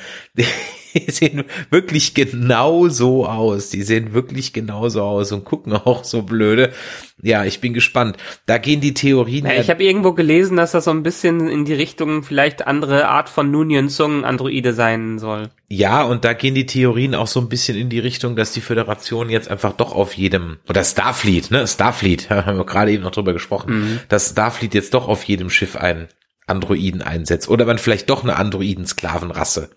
[0.94, 3.70] Die sehen wirklich genau so aus.
[3.70, 6.72] Die sehen wirklich genau so aus und gucken auch so blöde.
[7.20, 8.16] Ja, ich bin gespannt.
[8.46, 9.46] Da gehen die Theorien.
[9.46, 13.09] Ja, ich habe irgendwo gelesen, dass das so ein bisschen in die Richtung vielleicht andere
[13.09, 15.51] Art von Nunien Sung Androide sein soll.
[15.68, 18.61] Ja, und da gehen die Theorien auch so ein bisschen in die Richtung, dass die
[18.61, 23.11] Föderation jetzt einfach doch auf jedem, oder Starfleet, ne, Starfleet, haben wir gerade eben noch
[23.11, 24.01] drüber gesprochen, mhm.
[24.09, 26.09] dass Starfleet jetzt doch auf jedem Schiff einen
[26.48, 27.48] Androiden einsetzt.
[27.48, 29.70] Oder man vielleicht doch eine Androiden-Sklavenrasse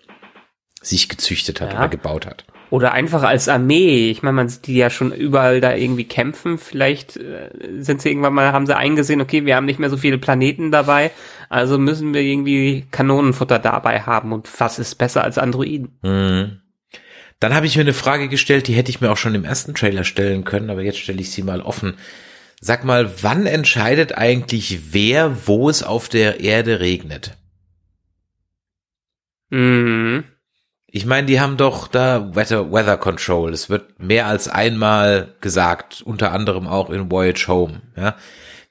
[0.82, 1.78] sich gezüchtet hat ja.
[1.78, 2.44] oder gebaut hat.
[2.70, 4.10] Oder einfach als Armee.
[4.10, 6.56] Ich meine, man sieht die ja schon überall da irgendwie kämpfen.
[6.56, 9.98] Vielleicht äh, sind sie irgendwann mal, haben sie eingesehen, okay, wir haben nicht mehr so
[9.98, 11.10] viele Planeten dabei,
[11.50, 14.32] also müssen wir irgendwie Kanonenfutter dabei haben.
[14.32, 15.98] Und was ist besser als Androiden?
[16.02, 16.62] Mhm.
[17.40, 19.74] Dann habe ich mir eine Frage gestellt, die hätte ich mir auch schon im ersten
[19.74, 21.98] Trailer stellen können, aber jetzt stelle ich sie mal offen.
[22.60, 27.36] Sag mal, wann entscheidet eigentlich wer, wo es auf der Erde regnet?
[29.50, 30.24] Mhm.
[30.94, 33.54] Ich meine, die haben doch da Weather, Weather Control.
[33.54, 37.80] Es wird mehr als einmal gesagt, unter anderem auch in Voyage Home.
[37.96, 38.14] Ja.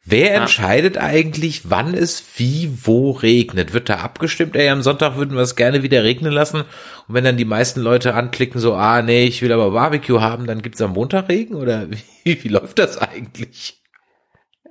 [0.05, 0.41] Wer ja.
[0.41, 3.73] entscheidet eigentlich, wann es wie wo regnet?
[3.73, 4.55] Wird da abgestimmt?
[4.55, 6.61] Ey, am Sonntag würden wir es gerne wieder regnen lassen.
[6.61, 6.65] Und
[7.07, 10.61] wenn dann die meisten Leute anklicken, so, ah, nee, ich will aber Barbecue haben, dann
[10.61, 11.55] gibt's am Montag Regen?
[11.55, 11.87] Oder
[12.23, 13.80] wie, wie läuft das eigentlich?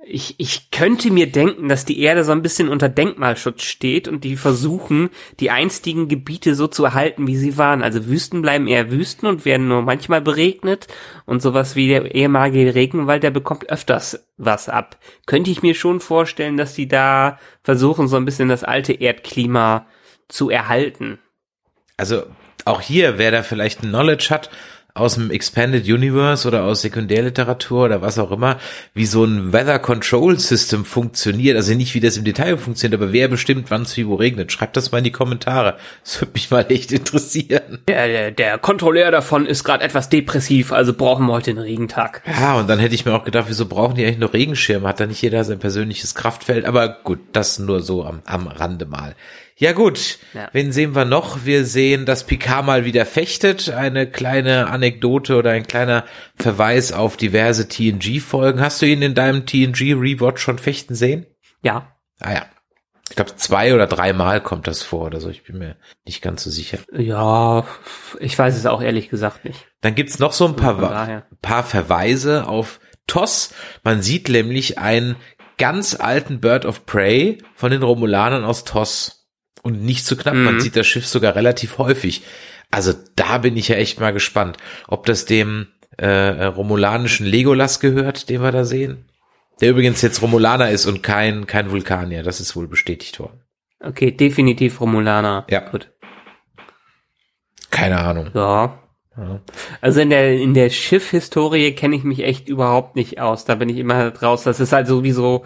[0.03, 4.23] Ich, ich könnte mir denken, dass die Erde so ein bisschen unter Denkmalschutz steht und
[4.23, 5.09] die versuchen,
[5.39, 7.83] die einstigen Gebiete so zu erhalten, wie sie waren.
[7.83, 10.87] Also Wüsten bleiben eher Wüsten und werden nur manchmal beregnet
[11.25, 14.97] und sowas wie der ehemalige Regenwald, der bekommt öfters was ab.
[15.27, 19.85] Könnte ich mir schon vorstellen, dass die da versuchen, so ein bisschen das alte Erdklima
[20.27, 21.19] zu erhalten.
[21.97, 22.23] Also
[22.65, 24.49] auch hier, wer da vielleicht ein Knowledge hat,
[24.93, 28.57] aus dem Expanded Universe oder aus Sekundärliteratur oder was auch immer,
[28.93, 31.55] wie so ein Weather Control System funktioniert.
[31.55, 34.51] Also nicht, wie das im Detail funktioniert, aber wer bestimmt, wann es wie wo regnet.
[34.51, 35.77] Schreibt das mal in die Kommentare.
[36.03, 37.79] Das würde mich mal echt interessieren.
[37.87, 42.21] Der, der, der Kontrolleur davon ist gerade etwas depressiv, also brauchen wir heute einen Regentag.
[42.25, 44.87] Ja, und dann hätte ich mir auch gedacht, wieso brauchen die eigentlich nur Regenschirme?
[44.87, 46.65] Hat da nicht jeder sein persönliches Kraftfeld?
[46.65, 49.15] Aber gut, das nur so am, am Rande mal.
[49.61, 50.49] Ja gut, ja.
[50.53, 51.45] wen sehen wir noch?
[51.45, 53.69] Wir sehen, dass Picard mal wieder fechtet.
[53.69, 56.03] Eine kleine Anekdote oder ein kleiner
[56.35, 58.59] Verweis auf diverse TNG-Folgen.
[58.59, 61.27] Hast du ihn in deinem TNG-Rewatch schon fechten sehen?
[61.61, 61.95] Ja.
[62.19, 62.45] Ah ja.
[63.07, 65.29] Ich glaube, zwei oder dreimal kommt das vor oder so.
[65.29, 66.79] Ich bin mir nicht ganz so sicher.
[66.91, 67.67] Ja,
[68.19, 69.67] ich weiß es auch ehrlich gesagt nicht.
[69.81, 73.53] Dann gibt's noch so ein paar, paar Verweise auf TOS.
[73.83, 75.17] Man sieht nämlich einen
[75.59, 79.20] ganz alten Bird of Prey von den Romulanern aus TOS.
[79.61, 80.43] Und nicht zu knapp, mhm.
[80.43, 82.23] man sieht das Schiff sogar relativ häufig.
[82.71, 88.29] Also da bin ich ja echt mal gespannt, ob das dem äh, romulanischen Legolas gehört,
[88.29, 89.05] den wir da sehen.
[89.59, 92.23] Der übrigens jetzt Romulaner ist und kein, kein Vulkanier.
[92.23, 93.41] Das ist wohl bestätigt worden.
[93.79, 95.45] Okay, definitiv Romulaner.
[95.49, 95.69] Ja.
[95.69, 95.91] Gut.
[97.69, 98.31] Keine Ahnung.
[98.33, 98.80] Ja.
[99.81, 103.45] Also in der, in der Schiffhistorie kenne ich mich echt überhaupt nicht aus.
[103.45, 104.43] Da bin ich immer draus.
[104.43, 105.43] Das ist halt sowieso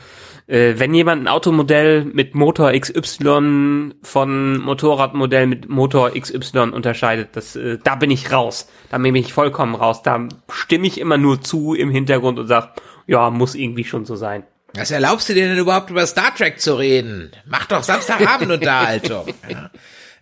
[0.48, 7.56] äh, wenn jemand ein Automodell mit Motor XY von Motorradmodell mit Motor XY unterscheidet, das,
[7.56, 8.68] äh, da bin ich raus.
[8.92, 10.04] Da bin ich vollkommen raus.
[10.04, 12.74] Da stimme ich immer nur zu im Hintergrund und sag,
[13.08, 14.44] ja, muss irgendwie schon so sein.
[14.76, 17.32] Was erlaubst du dir denn überhaupt über Star Trek zu reden?
[17.46, 19.28] Mach doch Samstagabend Unterhaltung.
[19.50, 19.72] Ja.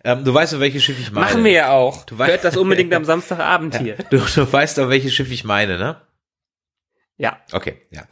[0.04, 1.26] Ähm, du weißt, auf welches Schiff ich meine.
[1.26, 2.04] Machen wir ja auch.
[2.04, 3.96] Du weißt, Hört das unbedingt am Samstagabend hier.
[4.10, 5.96] Du, du weißt, auf welches Schiff ich meine, ne?
[7.16, 7.38] Ja.
[7.52, 8.02] Okay, ja.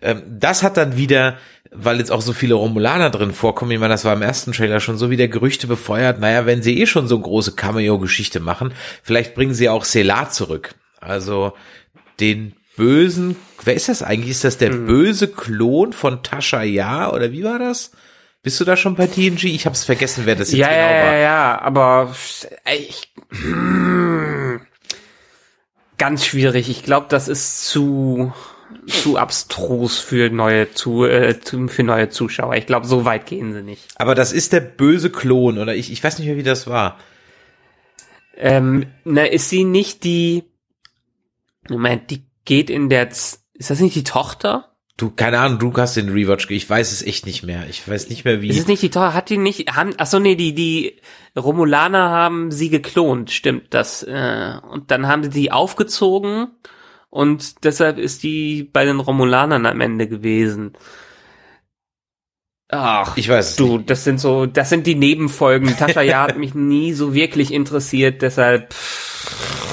[0.00, 1.38] Ähm, das hat dann wieder
[1.70, 4.80] weil jetzt auch so viele Romulaner drin vorkommen, ich meine, das war im ersten Trailer
[4.80, 9.34] schon so wieder Gerüchte befeuert, naja, wenn sie eh schon so große Cameo-Geschichte machen, vielleicht
[9.34, 10.74] bringen sie auch Selah zurück.
[11.00, 11.52] Also
[12.20, 14.30] den bösen, wer ist das eigentlich?
[14.30, 14.86] Ist das der hm.
[14.86, 17.92] böse Klon von Tasha Ja oder wie war das?
[18.46, 19.46] Bist du da schon bei TNG?
[19.46, 21.12] Ich hab's vergessen, wer das jetzt ja, genau ja, war.
[21.14, 22.14] Ja, ja, aber
[22.78, 23.12] ich,
[25.98, 26.68] ganz schwierig.
[26.68, 28.32] Ich glaube, das ist zu
[28.86, 31.34] zu abstrus für neue zu, äh,
[31.66, 32.54] für neue Zuschauer.
[32.54, 33.88] Ich glaube, so weit gehen sie nicht.
[33.96, 37.00] Aber das ist der böse Klon oder ich ich weiß nicht mehr, wie das war.
[38.36, 40.44] Ähm, na, ist sie nicht die
[41.68, 44.75] Moment, die geht in der ist das nicht die Tochter?
[44.98, 47.66] Du, keine Ahnung, du hast den Rewatch, ich weiß es echt nicht mehr.
[47.68, 48.48] Ich weiß nicht mehr wie.
[48.48, 51.00] Ist es nicht die Tor, hat die nicht, haben, ach so, nee, die, die
[51.36, 56.48] Romulaner haben sie geklont, stimmt das, äh, und dann haben sie die aufgezogen
[57.10, 60.78] und deshalb ist die bei den Romulanern am Ende gewesen.
[62.68, 65.76] Ach, ich weiß du, das sind so, das sind die Nebenfolgen.
[65.76, 69.65] Tascha Ja hat mich nie so wirklich interessiert, deshalb, das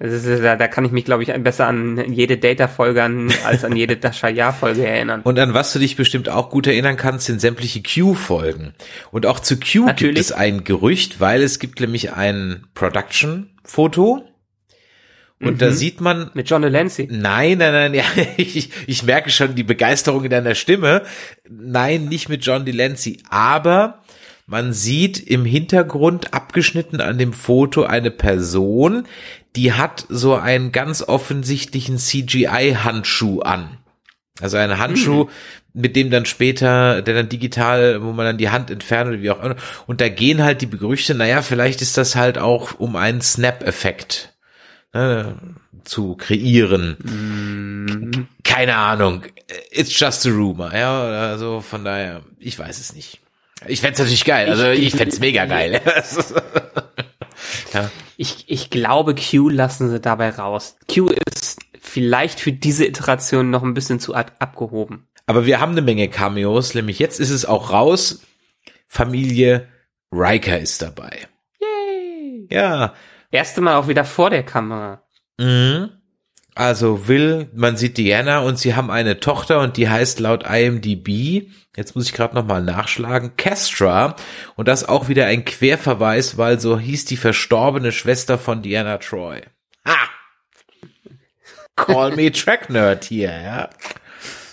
[0.00, 3.02] ist, da, da kann ich mich, glaube ich, besser an jede Data-Folge
[3.44, 5.20] als an jede Tascha Ja-Folge erinnern.
[5.22, 8.74] Und an was du dich bestimmt auch gut erinnern kannst, sind sämtliche Q-Folgen.
[9.12, 10.14] Und auch zu Q Natürlich.
[10.16, 14.24] gibt es ein Gerücht, weil es gibt nämlich ein Production-Foto.
[15.40, 15.72] Und da Mhm.
[15.74, 17.08] sieht man, Mit John Delancey.
[17.10, 18.04] nein, nein, nein, ja,
[18.36, 21.02] ich, ich merke schon die Begeisterung in deiner Stimme.
[21.48, 24.02] Nein, nicht mit John Delancey, aber
[24.46, 29.06] man sieht im Hintergrund abgeschnitten an dem Foto eine Person,
[29.56, 33.78] die hat so einen ganz offensichtlichen CGI-Handschuh an.
[34.40, 35.28] Also einen Handschuh,
[35.72, 39.30] mit dem dann später, der dann digital, wo man dann die Hand entfernt oder wie
[39.30, 39.56] auch immer.
[39.86, 44.34] Und da gehen halt die Gerüchte, naja, vielleicht ist das halt auch um einen Snap-Effekt
[44.92, 45.36] ne,
[45.84, 46.96] zu kreieren.
[48.42, 49.22] Keine Ahnung.
[49.70, 50.74] It's just a rumor.
[50.74, 53.20] Ja, also von daher, ich weiß es nicht.
[53.66, 54.48] Ich fänd's natürlich geil.
[54.48, 55.80] Also ich fänd's mega geil.
[57.72, 57.90] ja.
[58.16, 60.76] Ich, ich glaube, Q lassen sie dabei raus.
[60.92, 65.08] Q ist vielleicht für diese Iteration noch ein bisschen zu ab abgehoben.
[65.26, 68.22] Aber wir haben eine Menge Cameos, nämlich jetzt ist es auch raus.
[68.86, 69.68] Familie
[70.12, 71.28] Riker ist dabei.
[71.60, 72.46] Yay!
[72.50, 72.94] Ja.
[73.30, 75.02] Erste Mal auch wieder vor der Kamera.
[75.38, 75.90] Mhm.
[76.54, 81.48] Also Will, man sieht Diana und sie haben eine Tochter und die heißt laut IMDb,
[81.76, 84.14] jetzt muss ich gerade nochmal nachschlagen, Castra.
[84.54, 89.42] Und das auch wieder ein Querverweis, weil so hieß die verstorbene Schwester von Diana Troy.
[89.84, 89.96] Ha!
[91.74, 93.70] Call me Track Nerd hier, ja.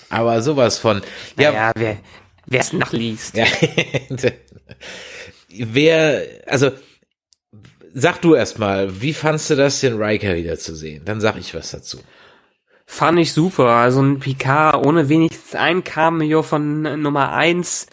[0.10, 1.04] Aber sowas von.
[1.38, 1.98] Ja, Ja, wer,
[2.48, 3.38] wer es nachliest.
[3.38, 3.46] ja.
[5.50, 6.72] Wer, also,
[7.94, 11.04] sag du erstmal, wie fandst du das, den Riker wiederzusehen?
[11.06, 12.00] Dann sag ich was dazu.
[12.86, 13.68] Fand ich super.
[13.68, 17.88] Also ein Picard ohne wenigstens ein Cameo von Nummer eins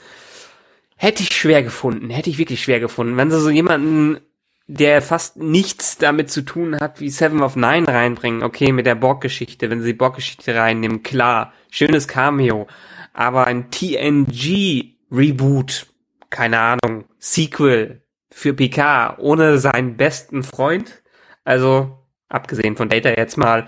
[0.96, 2.10] hätte ich schwer gefunden.
[2.10, 3.16] Hätte ich wirklich schwer gefunden.
[3.16, 4.18] Wenn sie so jemanden,
[4.66, 8.96] der fast nichts damit zu tun hat, wie Seven of Nine reinbringen, okay, mit der
[8.96, 12.66] Borg-Geschichte, wenn sie die Borg-Geschichte reinnehmen, klar, schönes Cameo.
[13.14, 15.86] Aber ein TNG-Reboot,
[16.28, 18.02] keine Ahnung, Sequel
[18.38, 21.02] für Picard ohne seinen besten Freund,
[21.44, 23.66] also abgesehen von Data jetzt mal,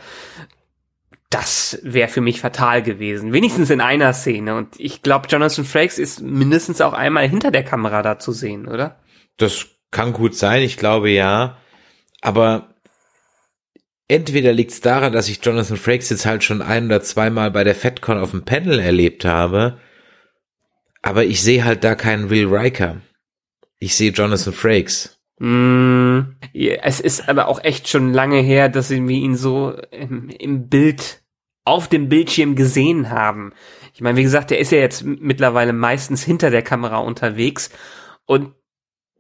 [1.29, 3.33] das wäre für mich fatal gewesen.
[3.33, 4.55] Wenigstens in einer Szene.
[4.55, 8.69] Und ich glaube, Jonathan Frakes ist mindestens auch einmal hinter der Kamera da zu sehen,
[8.69, 9.01] oder?
[9.37, 11.57] Das kann gut sein, ich glaube ja.
[12.21, 12.75] Aber
[14.07, 17.65] entweder liegt es daran, dass ich Jonathan Frakes jetzt halt schon ein oder zweimal bei
[17.65, 19.81] der FedCon auf dem Panel erlebt habe.
[21.03, 23.01] Aber ich sehe halt da keinen Will Riker.
[23.81, 25.19] Ich sehe Jonathan Frakes.
[25.39, 26.21] Mm,
[26.53, 31.23] es ist aber auch echt schon lange her, dass wir ihn so im, im Bild,
[31.65, 33.53] auf dem Bildschirm gesehen haben.
[33.95, 37.71] Ich meine, wie gesagt, der ist ja jetzt mittlerweile meistens hinter der Kamera unterwegs
[38.27, 38.55] und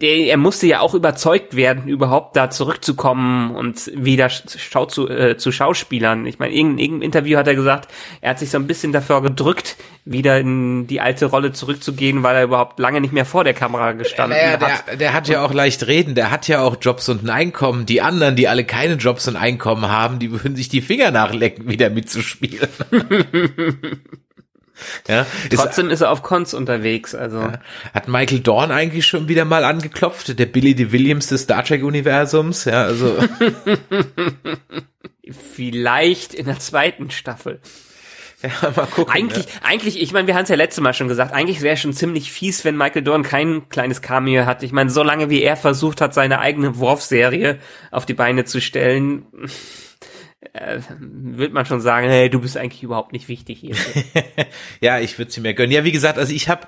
[0.00, 5.36] der, er musste ja auch überzeugt werden, überhaupt da zurückzukommen und wieder schau zu, äh,
[5.36, 6.24] zu Schauspielern.
[6.26, 9.22] Ich meine, in irgendeinem Interview hat er gesagt, er hat sich so ein bisschen davor
[9.22, 9.76] gedrückt,
[10.06, 13.92] wieder in die alte Rolle zurückzugehen, weil er überhaupt lange nicht mehr vor der Kamera
[13.92, 14.88] gestanden Naja, hat.
[14.88, 17.84] der, der hat ja auch leicht reden, der hat ja auch Jobs und ein Einkommen.
[17.84, 21.68] Die anderen, die alle keine Jobs und Einkommen haben, die würden sich die Finger nachlecken,
[21.68, 22.68] wieder mitzuspielen.
[25.08, 27.52] ja, ist, Trotzdem ist er auf Cons unterwegs, also.
[27.94, 30.92] hat Michael Dorn eigentlich schon wieder mal angeklopft, der Billy D.
[30.92, 33.16] Williams des Star Trek Universums, ja, also.
[35.54, 37.60] Vielleicht in der zweiten Staffel.
[38.42, 39.14] ja, mal gucken.
[39.14, 41.92] Eigentlich, eigentlich, ich meine, wir haben es ja letztes Mal schon gesagt, eigentlich wäre schon
[41.92, 44.62] ziemlich fies, wenn Michael Dorn kein kleines Cameo hat.
[44.62, 47.58] Ich meine, so lange wie er versucht hat, seine eigene Worf-Serie
[47.90, 49.26] auf die Beine zu stellen,
[50.52, 53.76] äh, wird man schon sagen, hey, du bist eigentlich überhaupt nicht wichtig hier.
[54.80, 55.72] Ja, ich würde sie mir gönnen.
[55.72, 56.66] Ja, wie gesagt, also ich habe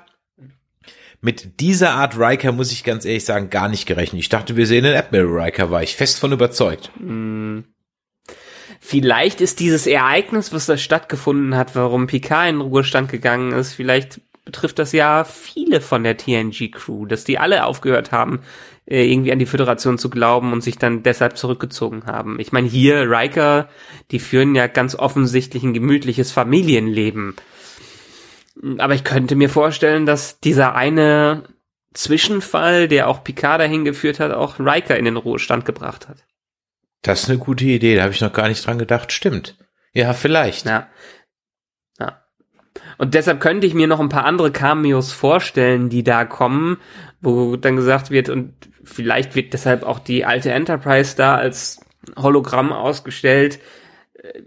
[1.21, 4.21] mit dieser Art Riker, muss ich ganz ehrlich sagen, gar nicht gerechnet.
[4.21, 6.91] Ich dachte, wir sehen einen Admiral Riker, war ich fest von überzeugt.
[8.79, 13.73] vielleicht ist dieses Ereignis, was da stattgefunden hat, warum Picard in den Ruhestand gegangen ist,
[13.73, 18.41] vielleicht betrifft das ja viele von der TNG-Crew, dass die alle aufgehört haben,
[18.85, 22.39] äh, irgendwie an die Föderation zu glauben und sich dann deshalb zurückgezogen haben.
[22.39, 23.69] Ich meine, hier Riker,
[24.11, 27.35] die führen ja ganz offensichtlich ein gemütliches Familienleben.
[28.77, 31.43] Aber ich könnte mir vorstellen, dass dieser eine
[31.93, 36.23] Zwischenfall, der auch Picard dahin geführt hat, auch Riker in den Ruhestand gebracht hat.
[37.01, 39.11] Das ist eine gute Idee, da habe ich noch gar nicht dran gedacht.
[39.11, 39.57] Stimmt.
[39.93, 40.65] Ja, vielleicht.
[40.65, 40.87] Ja.
[42.97, 46.77] Und deshalb könnte ich mir noch ein paar andere Cameos vorstellen, die da kommen,
[47.23, 48.53] wo dann gesagt wird, und
[48.83, 51.79] vielleicht wird deshalb auch die alte Enterprise da als
[52.17, 53.59] Hologramm ausgestellt.
[54.21, 54.41] Äh,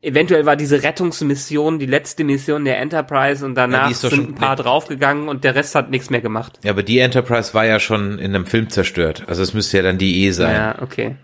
[0.00, 4.54] eventuell war diese Rettungsmission die letzte Mission der Enterprise und danach Ja, sind ein paar
[4.54, 6.60] draufgegangen und der Rest hat nichts mehr gemacht.
[6.62, 9.24] Ja, aber die Enterprise war ja schon in einem Film zerstört.
[9.26, 10.54] Also es müsste ja dann die E sein.
[10.54, 11.16] Ja, okay.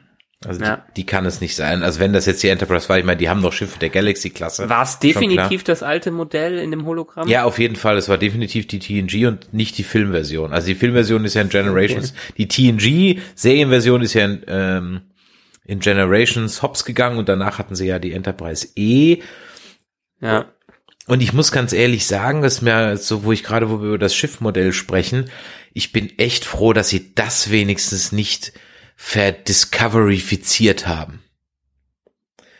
[0.46, 0.76] Also ja.
[0.76, 1.82] die, die kann es nicht sein.
[1.82, 4.70] Also wenn das jetzt die Enterprise war, ich meine, die haben doch Schiffe der Galaxy-Klasse.
[4.70, 7.28] War es definitiv das alte Modell in dem Hologramm?
[7.28, 7.98] Ja, auf jeden Fall.
[7.98, 10.54] Es war definitiv die TNG und nicht die Filmversion.
[10.54, 12.14] Also die Filmversion ist ja in Generations.
[12.38, 15.00] Die TNG-Serienversion ist ja in, ähm,
[15.66, 19.18] in Generations hops gegangen und danach hatten sie ja die Enterprise E.
[20.22, 20.46] Ja.
[21.06, 23.98] Und ich muss ganz ehrlich sagen, dass mir so, wo ich gerade, wo wir über
[23.98, 25.28] das Schiffmodell sprechen,
[25.74, 28.54] ich bin echt froh, dass sie das wenigstens nicht
[29.02, 31.22] verdiscoverifiziert haben.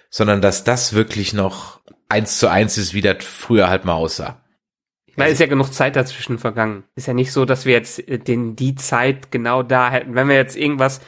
[0.08, 4.40] Sondern dass das wirklich noch eins zu eins ist, wie das früher halt mal aussah.
[5.16, 6.84] Weil ist ja genug Zeit dazwischen vergangen.
[6.96, 10.14] Ist ja nicht so, dass wir jetzt äh, den, die Zeit genau da hätten.
[10.14, 11.00] Wenn wir jetzt irgendwas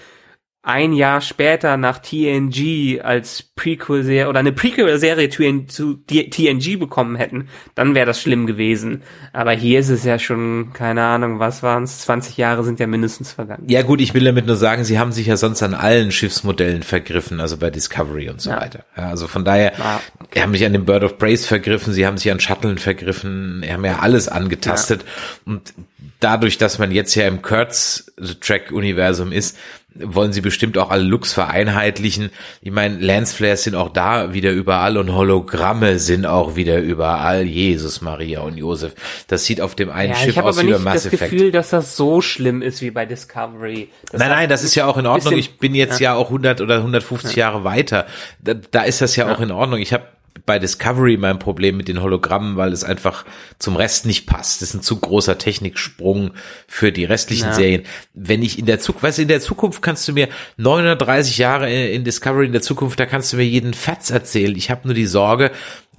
[0.64, 5.28] ein Jahr später nach TNG als Prequel-Serie oder eine Prequel-Serie
[5.66, 9.02] zu, TNG bekommen hätten, dann wäre das schlimm gewesen.
[9.32, 12.02] Aber hier ist es ja schon, keine Ahnung, was waren es?
[12.02, 13.64] 20 Jahre sind ja mindestens vergangen.
[13.68, 16.84] Ja gut, ich will damit nur sagen, sie haben sich ja sonst an allen Schiffsmodellen
[16.84, 18.60] vergriffen, also bei Discovery und so Ja.
[18.60, 18.84] weiter.
[18.96, 19.98] Ja, also von daher, Ah,
[20.32, 23.62] sie haben sich an dem Bird of Praise vergriffen, sie haben sich an Shuttlen vergriffen,
[23.64, 25.04] sie haben ja alles angetastet.
[25.44, 25.74] Und
[26.20, 29.58] dadurch, dass man jetzt ja im Kurtz-Track-Universum ist,
[29.95, 32.30] wollen sie bestimmt auch alle Looks vereinheitlichen.
[32.61, 37.43] Ich meine, Lensflares sind auch da wieder überall und Hologramme sind auch wieder überall.
[37.43, 38.95] Jesus, Maria und Josef.
[39.28, 41.12] Das sieht auf dem einen Ja, Schiff ich habe aus wie bei nicht Mass das
[41.12, 41.30] Effect.
[41.32, 43.88] Gefühl, dass das so schlimm ist wie bei Discovery.
[44.11, 45.34] Das Nein, nein, das ist ja auch in Ordnung.
[45.34, 48.07] bisschen- Ich bin jetzt ja, auch 100 oder 150 Jahre weiter.
[48.43, 49.80] Da, da ist das ja, auch in Ordnung.
[49.80, 50.05] Ich habe
[50.46, 53.24] bei Discovery mein Problem mit den Hologrammen, weil es einfach
[53.58, 54.60] zum Rest nicht passt.
[54.62, 56.32] Das ist ein zu großer Techniksprung
[56.66, 57.52] für die restlichen Ja.
[57.54, 57.82] Serien.
[58.14, 61.70] Wenn ich in der Zukunft, weißt du, in der Zukunft kannst du mir 930 Jahre
[61.72, 64.56] in Discovery in der Zukunft, da kannst du mir jeden Fatz erzählen.
[64.56, 65.52] Ich habe nur die Sorge,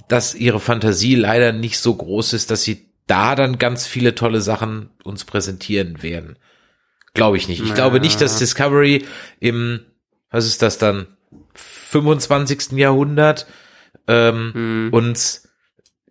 [0.07, 4.41] dass ihre Fantasie leider nicht so groß ist, dass sie da dann ganz viele tolle
[4.41, 6.37] Sachen uns präsentieren werden.
[7.13, 7.61] Glaube ich nicht.
[7.61, 7.75] Ich Ja.
[7.75, 9.05] glaube nicht, dass Discovery
[9.39, 9.81] im,
[10.31, 11.07] was ist das dann,
[11.53, 12.73] 25.
[12.77, 13.45] Jahrhundert
[14.07, 14.89] ähm, Hm.
[14.91, 15.49] uns,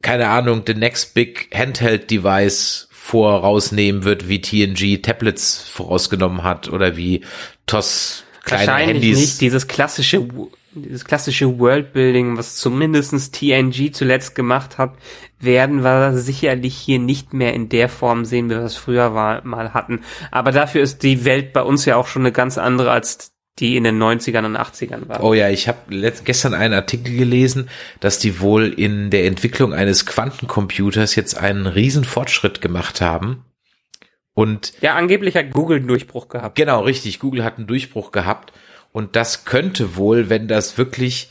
[0.01, 6.97] keine Ahnung, the next big handheld device vorausnehmen wird, wie TNG Tablets vorausgenommen hat oder
[6.97, 7.25] wie
[7.67, 9.19] TOS kleine Wahrscheinlich Handys.
[9.19, 10.27] nicht dieses klassische,
[10.75, 14.95] dieses klassische Worldbuilding, was zumindestens TNG zuletzt gemacht hat,
[15.41, 19.45] werden wir sicherlich hier nicht mehr in der Form sehen, wie wir es früher war,
[19.45, 20.03] mal hatten.
[20.31, 23.33] Aber dafür ist die Welt bei uns ja auch schon eine ganz andere als
[23.63, 25.23] die in den 90ern und 80ern war.
[25.23, 30.05] Oh ja, ich habe gestern einen Artikel gelesen, dass die wohl in der Entwicklung eines
[30.05, 33.45] Quantencomputers jetzt einen riesen Fortschritt gemacht haben.
[34.35, 36.57] Und Ja, angeblich hat Google einen Durchbruch gehabt.
[36.57, 37.21] Genau, richtig.
[37.21, 38.53] Google hat einen Durchbruch gehabt.
[38.91, 41.29] Und das könnte wohl, wenn das wirklich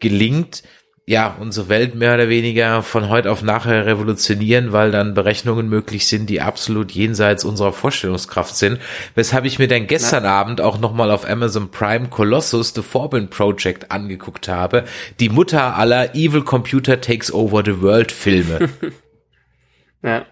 [0.00, 0.62] gelingt,
[1.06, 6.06] ja, unsere Welt mehr oder weniger von heute auf nachher revolutionieren, weil dann Berechnungen möglich
[6.06, 8.80] sind, die absolut jenseits unserer Vorstellungskraft sind.
[9.14, 13.90] Weshalb ich mir dann gestern Abend auch nochmal auf Amazon Prime Colossus The Forbin Project
[13.90, 14.84] angeguckt habe.
[15.20, 18.70] Die Mutter aller Evil Computer Takes Over the World Filme.
[20.04, 20.26] Ja.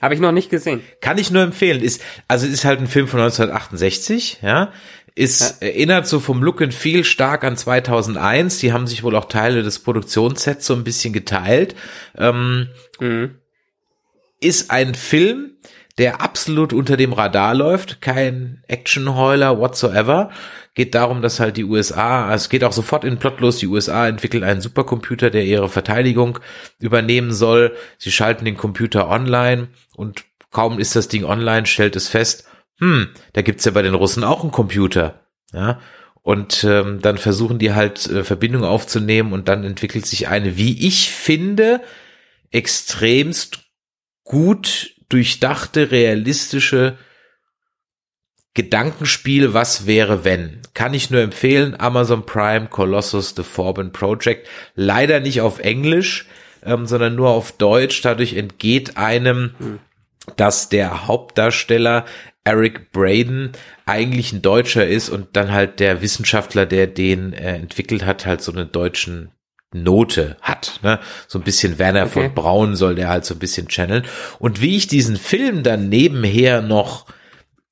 [0.00, 0.82] Habe ich noch nicht gesehen.
[1.00, 1.82] Kann ich nur empfehlen.
[1.82, 4.72] Ist, also ist halt ein Film von 1968, ja.
[5.18, 8.58] Ist, erinnert so vom Look and Feel stark an 2001.
[8.58, 11.74] Die haben sich wohl auch Teile des Produktionssets so ein bisschen geteilt.
[12.16, 12.68] Ähm,
[13.00, 13.36] Mhm.
[14.40, 15.52] ist ein Film,
[15.96, 18.02] der absolut unter dem Radar läuft.
[18.02, 20.30] Kein Action-Heuler whatsoever.
[20.74, 24.06] Geht darum, dass halt die USA, es geht auch sofort in Plot los, die USA
[24.06, 26.38] entwickeln einen Supercomputer, der ihre Verteidigung
[26.78, 27.74] übernehmen soll.
[27.96, 32.46] Sie schalten den Computer online und kaum ist das Ding online, stellt es fest,
[32.78, 35.20] hm, da gibt's ja bei den Russen auch einen Computer.
[35.52, 35.80] Ja,
[36.22, 40.86] und ähm, dann versuchen die halt äh, Verbindung aufzunehmen und dann entwickelt sich eine, wie
[40.86, 41.80] ich finde,
[42.50, 43.60] extremst
[44.24, 46.98] gut durchdachte, realistische
[48.54, 50.62] Gedankenspiel, was wäre wenn.
[50.74, 54.48] Kann ich nur empfehlen, Amazon Prime, Colossus, The Forbin Project.
[54.74, 56.26] Leider nicht auf Englisch,
[56.64, 58.00] ähm, sondern nur auf Deutsch.
[58.02, 59.52] Dadurch entgeht einem,
[60.36, 62.04] dass der Hauptdarsteller
[62.44, 63.52] Eric Braden
[63.86, 68.40] eigentlich ein Deutscher ist und dann halt der Wissenschaftler, der den äh, entwickelt hat, halt
[68.42, 69.30] so eine deutschen
[69.72, 70.80] Note hat.
[70.82, 71.00] Ne?
[71.26, 72.12] So ein bisschen Werner Okay.
[72.12, 74.04] von Braun soll der halt so ein bisschen channeln.
[74.38, 77.06] Und wie ich diesen Film dann nebenher noch,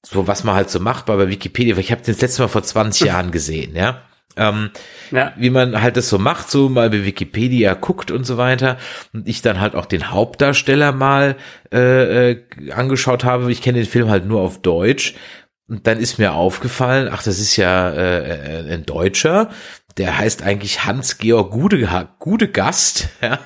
[0.05, 2.49] so was man halt so macht bei Wikipedia, weil ich habe den das letzte Mal
[2.49, 4.03] vor 20 Jahren gesehen, ja.
[4.37, 4.71] Ähm,
[5.11, 5.33] ja.
[5.37, 8.79] Wie man halt das so macht, so mal bei Wikipedia guckt und so weiter.
[9.13, 11.37] Und ich dann halt auch den Hauptdarsteller mal
[11.73, 13.51] äh, äh, angeschaut habe.
[13.53, 15.15] Ich kenne den Film halt nur auf Deutsch.
[15.69, 19.51] Und dann ist mir aufgefallen, ach, das ist ja äh, äh ein Deutscher,
[19.97, 23.39] der heißt eigentlich Hans-Georg Gude, Gudegast, ja.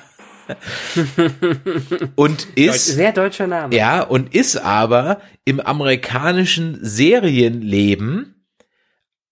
[2.15, 3.75] und ist sehr deutscher Name.
[3.75, 8.35] Ja, und ist aber im amerikanischen Serienleben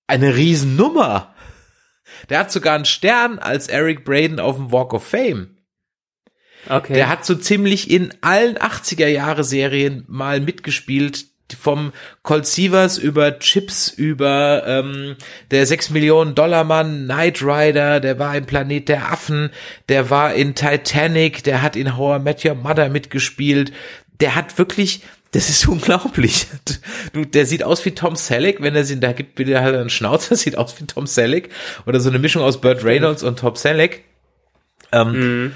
[0.07, 1.33] eine Riesennummer.
[2.29, 5.57] Der hat sogar einen Stern als Eric Braden auf dem Walk of Fame.
[6.69, 6.93] Okay.
[6.93, 11.25] Der hat so ziemlich in allen 80er Jahre Serien mal mitgespielt,
[11.55, 15.15] vom Colt Sievers über Chips über ähm,
[15.51, 19.51] der 6 Millionen Dollar Mann, Knight Rider, der war im Planet der Affen,
[19.87, 23.71] der war in Titanic, der hat in How I Met Your Mother mitgespielt,
[24.19, 25.03] der hat wirklich
[25.37, 26.47] das ist unglaublich.
[27.13, 29.91] Du, der sieht aus wie Tom Selleck, wenn er sie, da gibt wieder halt einen
[29.91, 31.49] Schnauzer, sieht aus wie Tom Selleck
[31.85, 34.03] oder so eine Mischung aus Burt Reynolds und Tom Selleck.
[34.91, 35.51] Ähm, mhm.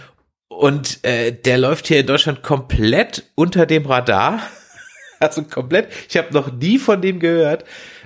[0.50, 4.42] Und äh, der läuft hier in Deutschland komplett unter dem Radar.
[5.20, 5.88] Also komplett.
[6.10, 7.64] Ich habe noch nie von dem gehört.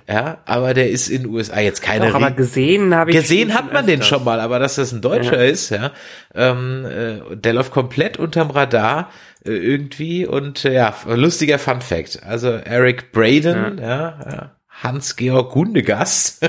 [0.07, 2.07] Ja, aber der ist in den USA jetzt keine.
[2.07, 3.17] Doch, aber gesehen habe ich.
[3.17, 5.49] Gesehen hat man den schon mal, aber dass das ein Deutscher ja.
[5.49, 5.91] ist, ja,
[6.35, 9.09] ähm, äh, der läuft komplett unterm Radar
[9.43, 12.21] äh, irgendwie und äh, ja, lustiger Fun Fact.
[12.23, 16.47] Also Eric Braden, ja, ja, ja Hans-Georg Gundegast,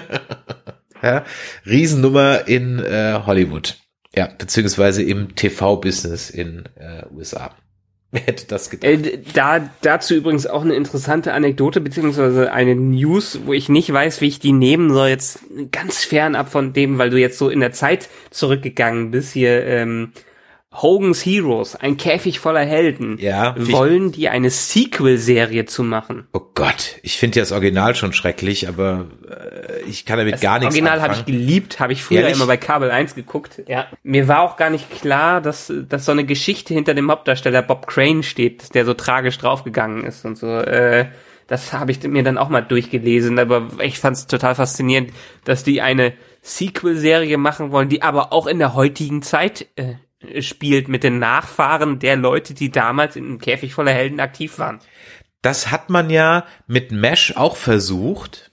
[1.03, 1.25] ja,
[1.65, 3.79] Riesennummer in äh, Hollywood,
[4.15, 7.55] ja, beziehungsweise im TV-Business in äh, USA.
[8.13, 8.91] Wer hätte das gedacht?
[8.91, 14.21] Äh, da, dazu übrigens auch eine interessante Anekdote, beziehungsweise eine News, wo ich nicht weiß,
[14.21, 15.41] wie ich die nehmen soll, jetzt
[15.73, 20.13] ganz fernab von dem, weil du jetzt so in der Zeit zurückgegangen bist, hier ähm,
[20.83, 26.27] Hogan's Heroes, ein Käfig voller Helden, ja, wollen die eine Sequel-Serie zu machen.
[26.33, 30.41] Oh Gott, ich finde ja das Original schon schrecklich, aber äh, ich kann damit das
[30.41, 32.37] gar nichts Original habe ich geliebt, habe ich früher Ehrlich?
[32.37, 33.63] immer bei Kabel 1 geguckt.
[33.67, 37.63] Ja, mir war auch gar nicht klar, dass dass so eine Geschichte hinter dem Hauptdarsteller
[37.63, 40.47] Bob Crane steht, der so tragisch draufgegangen ist und so.
[40.47, 41.07] Äh,
[41.47, 45.13] das habe ich mir dann auch mal durchgelesen, aber ich fand es total faszinierend,
[45.45, 49.95] dass die eine Sequel-Serie machen wollen, die aber auch in der heutigen Zeit äh,
[50.41, 54.81] spielt mit den Nachfahren der Leute, die damals in einem Käfig voller Helden aktiv waren.
[55.43, 58.51] Das hat man ja mit Mesh auch versucht.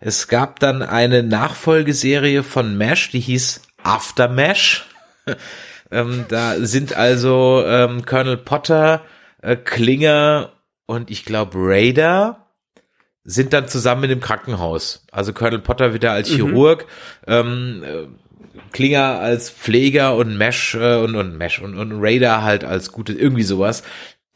[0.00, 4.86] Es gab dann eine Nachfolgeserie von Mesh, die hieß After Mesh.
[5.90, 9.02] ähm, da sind also ähm, Colonel Potter,
[9.42, 10.52] äh, Klinger
[10.86, 12.46] und ich glaube Raider
[13.24, 15.04] sind dann zusammen in dem Krankenhaus.
[15.12, 16.36] Also Colonel Potter wieder als mhm.
[16.36, 16.86] Chirurg,
[17.26, 17.32] mhm.
[17.32, 18.06] ähm, äh,
[18.72, 23.12] Klinger als Pfleger und Mesh äh, und, und Mesh und, und Raider halt als gute,
[23.12, 23.82] irgendwie sowas.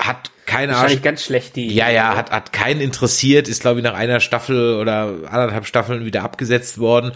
[0.00, 1.00] Hat keine Ahnung.
[1.02, 1.72] ganz schlecht die.
[1.72, 6.04] Ja, ja, hat, hat keinen interessiert, ist glaube ich nach einer Staffel oder anderthalb Staffeln
[6.04, 7.12] wieder abgesetzt worden.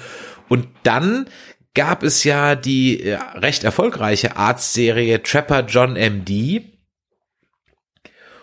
[0.49, 1.29] Und dann
[1.75, 6.63] gab es ja die ja, recht erfolgreiche Arztserie Trapper John MD.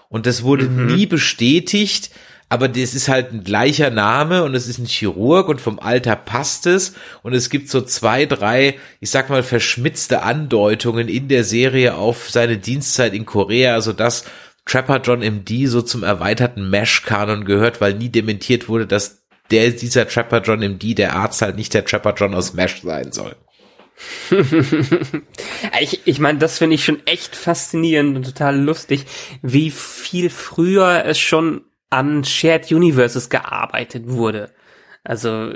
[0.09, 0.95] Und das wurde mhm.
[0.95, 2.11] nie bestätigt,
[2.53, 6.15] aber das ist halt ein gleicher Name und es ist ein Chirurg und vom Alter
[6.15, 6.93] passt es
[7.23, 12.29] und es gibt so zwei, drei, ich sag mal, verschmitzte Andeutungen in der Serie auf
[12.29, 14.25] seine Dienstzeit in Korea, so dass
[14.67, 20.07] Trapper John MD so zum erweiterten Mesh-Kanon gehört, weil nie dementiert wurde, dass der, dieser
[20.07, 23.35] Trapper John MD, der Arzt halt nicht der Trapper John aus Mesh sein soll.
[25.81, 29.07] ich ich meine, das finde ich schon echt faszinierend und total lustig,
[29.41, 34.51] wie viel früher es schon an Shared Universes gearbeitet wurde.
[35.03, 35.53] Also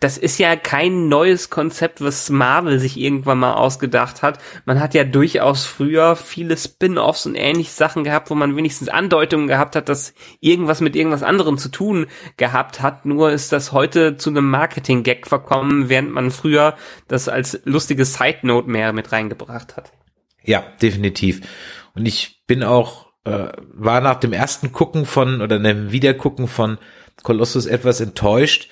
[0.00, 4.38] das ist ja kein neues Konzept, was Marvel sich irgendwann mal ausgedacht hat.
[4.64, 9.46] Man hat ja durchaus früher viele Spin-offs und ähnliche Sachen gehabt, wo man wenigstens Andeutungen
[9.46, 12.06] gehabt hat, dass irgendwas mit irgendwas anderem zu tun
[12.38, 13.04] gehabt hat.
[13.04, 16.76] Nur ist das heute zu einem Marketing-Gag verkommen, während man früher
[17.06, 19.92] das als lustige Side-Note mehr mit reingebracht hat.
[20.42, 21.42] Ja, definitiv.
[21.94, 26.78] Und ich bin auch äh, war nach dem ersten Gucken von oder einem Wiedergucken von
[27.22, 28.70] Colossus etwas enttäuscht,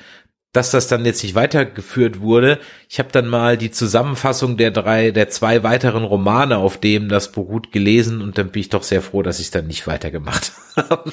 [0.52, 2.58] dass das dann jetzt nicht weitergeführt wurde.
[2.88, 7.32] Ich habe dann mal die Zusammenfassung der drei, der zwei weiteren Romane, auf dem das
[7.32, 11.12] beruht, gelesen und dann bin ich doch sehr froh, dass ich dann nicht weitergemacht habe.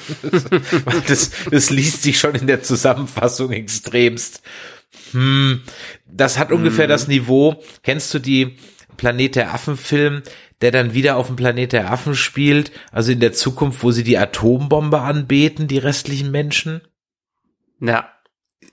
[1.06, 4.42] das, das liest sich schon in der Zusammenfassung extremst.
[5.12, 5.62] Hm,
[6.06, 6.90] das hat ungefähr hm.
[6.90, 7.62] das Niveau.
[7.82, 8.56] Kennst du die
[8.96, 10.22] Planet der Affen Film,
[10.60, 14.04] der dann wieder auf dem Planet der Affen spielt, also in der Zukunft, wo sie
[14.04, 16.80] die Atombombe anbeten, die restlichen Menschen.
[17.80, 18.10] Ja.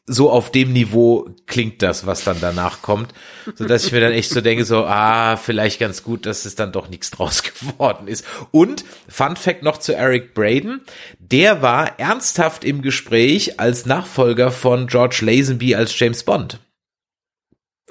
[0.06, 3.14] So auf dem Niveau klingt das, was dann danach kommt,
[3.56, 6.56] so dass ich mir dann echt so denke, so, ah, vielleicht ganz gut, dass es
[6.56, 8.26] dann doch nichts draus geworden ist.
[8.52, 10.82] Und Fun Fact noch zu Eric Braden,
[11.20, 16.60] der war ernsthaft im Gespräch als Nachfolger von George Lazenby als James Bond.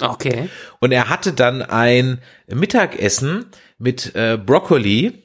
[0.01, 0.49] Okay.
[0.81, 2.19] Und er hatte dann ein
[2.49, 3.47] Mittagessen
[3.79, 5.25] mit äh, Broccoli,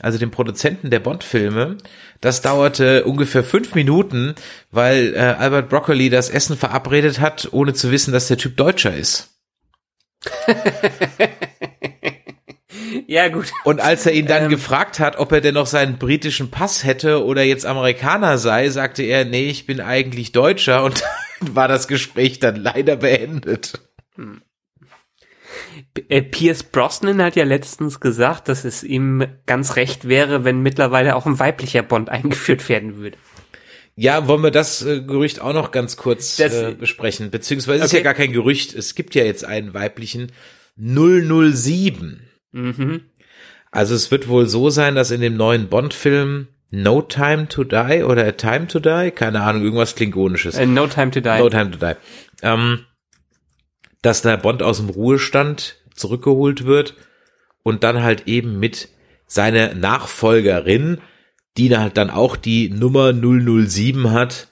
[0.00, 1.78] also dem Produzenten der Bond-Filme.
[2.20, 4.34] Das dauerte ungefähr fünf Minuten,
[4.70, 8.94] weil äh, Albert Broccoli das Essen verabredet hat, ohne zu wissen, dass der Typ Deutscher
[8.94, 9.36] ist.
[13.06, 13.52] ja, gut.
[13.64, 14.50] Und als er ihn dann ähm.
[14.50, 19.02] gefragt hat, ob er denn noch seinen britischen Pass hätte oder jetzt Amerikaner sei, sagte
[19.02, 21.02] er, nee, ich bin eigentlich Deutscher und
[21.40, 23.80] war das Gespräch dann leider beendet.
[24.16, 24.42] Hm.
[26.08, 31.16] Äh, Pierce Brosnan hat ja letztens gesagt, dass es ihm ganz recht wäre, wenn mittlerweile
[31.16, 33.16] auch ein weiblicher Bond eingeführt werden würde.
[33.94, 37.30] Ja, wollen wir das äh, Gerücht auch noch ganz kurz das, äh, besprechen?
[37.30, 37.86] Beziehungsweise okay.
[37.86, 38.74] ist ja gar kein Gerücht.
[38.74, 40.32] Es gibt ja jetzt einen weiblichen
[40.76, 42.28] 007.
[42.52, 43.00] Mhm.
[43.70, 48.02] Also es wird wohl so sein, dass in dem neuen Bond-Film No Time to Die
[48.04, 50.58] oder A Time to Die, keine Ahnung, irgendwas Klingonisches.
[50.58, 51.38] Uh, no Time to Die.
[51.38, 51.94] No Time to Die.
[52.42, 52.80] Ähm,
[54.06, 56.94] dass der Bond aus dem Ruhestand zurückgeholt wird
[57.64, 58.88] und dann halt eben mit
[59.26, 60.98] seiner Nachfolgerin,
[61.56, 64.46] die halt dann auch die Nummer 007 hat,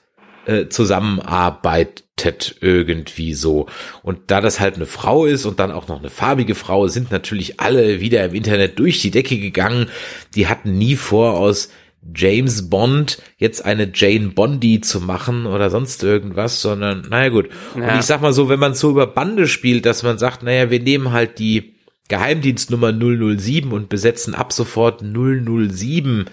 [0.45, 3.67] äh, zusammenarbeitet irgendwie so.
[4.03, 7.09] Und da das halt eine Frau ist und dann auch noch eine farbige Frau, sind
[7.11, 9.87] natürlich alle wieder im Internet durch die Decke gegangen.
[10.35, 11.69] Die hatten nie vor, aus
[12.13, 17.49] James Bond jetzt eine Jane Bondi zu machen oder sonst irgendwas, sondern naja gut.
[17.75, 17.93] Ja.
[17.93, 20.69] Und ich sag mal so, wenn man so über Bande spielt, dass man sagt, naja,
[20.69, 21.75] wir nehmen halt die
[22.07, 26.25] Geheimdienstnummer 007 und besetzen ab sofort 007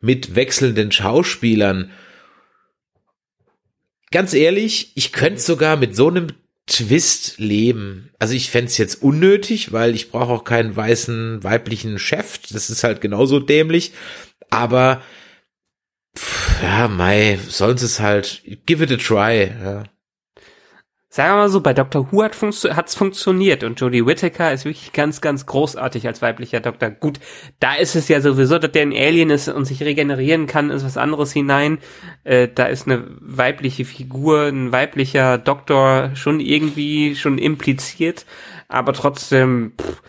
[0.00, 1.90] mit wechselnden Schauspielern.
[4.10, 6.28] Ganz ehrlich, ich könnte sogar mit so einem
[6.66, 8.10] Twist leben.
[8.18, 12.38] Also ich fände jetzt unnötig, weil ich brauche auch keinen weißen weiblichen Chef.
[12.50, 13.92] Das ist halt genauso dämlich.
[14.50, 15.02] Aber
[16.16, 19.84] pff, ja, sollen sie es halt, give it a try, ja.
[21.10, 22.12] Sagen wir mal so, bei Dr.
[22.12, 26.60] Who hat funktio hat's funktioniert und Jodie Whittaker ist wirklich ganz, ganz großartig als weiblicher
[26.60, 26.90] Doktor.
[26.90, 27.18] Gut,
[27.60, 30.84] da ist es ja sowieso, dass der ein Alien ist und sich regenerieren kann, ist
[30.84, 31.78] was anderes hinein.
[32.24, 38.26] Äh, da ist eine weibliche Figur, ein weiblicher Doktor schon irgendwie schon impliziert,
[38.68, 40.02] aber trotzdem, pff,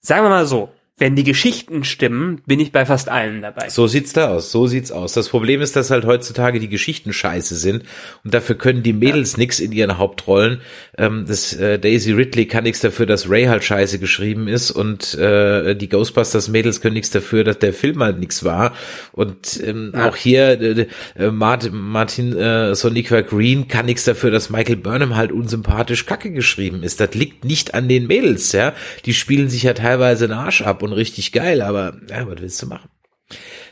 [0.00, 3.70] sagen wir mal so, wenn die Geschichten stimmen, bin ich bei fast allen dabei.
[3.70, 5.14] So sieht's da aus, so sieht's aus.
[5.14, 7.84] Das Problem ist, dass halt heutzutage die Geschichten scheiße sind
[8.24, 9.38] und dafür können die Mädels ja.
[9.38, 10.60] nix in ihren Hauptrollen.
[10.98, 15.14] Ähm, das äh, Daisy Ridley kann nichts dafür, dass Ray halt scheiße geschrieben ist und
[15.14, 18.74] äh, die Ghostbusters Mädels können nichts dafür, dass der Film halt nix war.
[19.12, 20.08] Und ähm, ja.
[20.08, 20.86] auch hier äh,
[21.16, 26.30] äh Martin, Martin äh, Soniqua Green kann nichts dafür, dass Michael Burnham halt unsympathisch Kacke
[26.30, 27.00] geschrieben ist.
[27.00, 28.74] Das liegt nicht an den Mädels, ja.
[29.06, 32.62] Die spielen sich ja teilweise den Arsch ab und richtig geil, aber ja, was willst
[32.62, 32.90] du machen?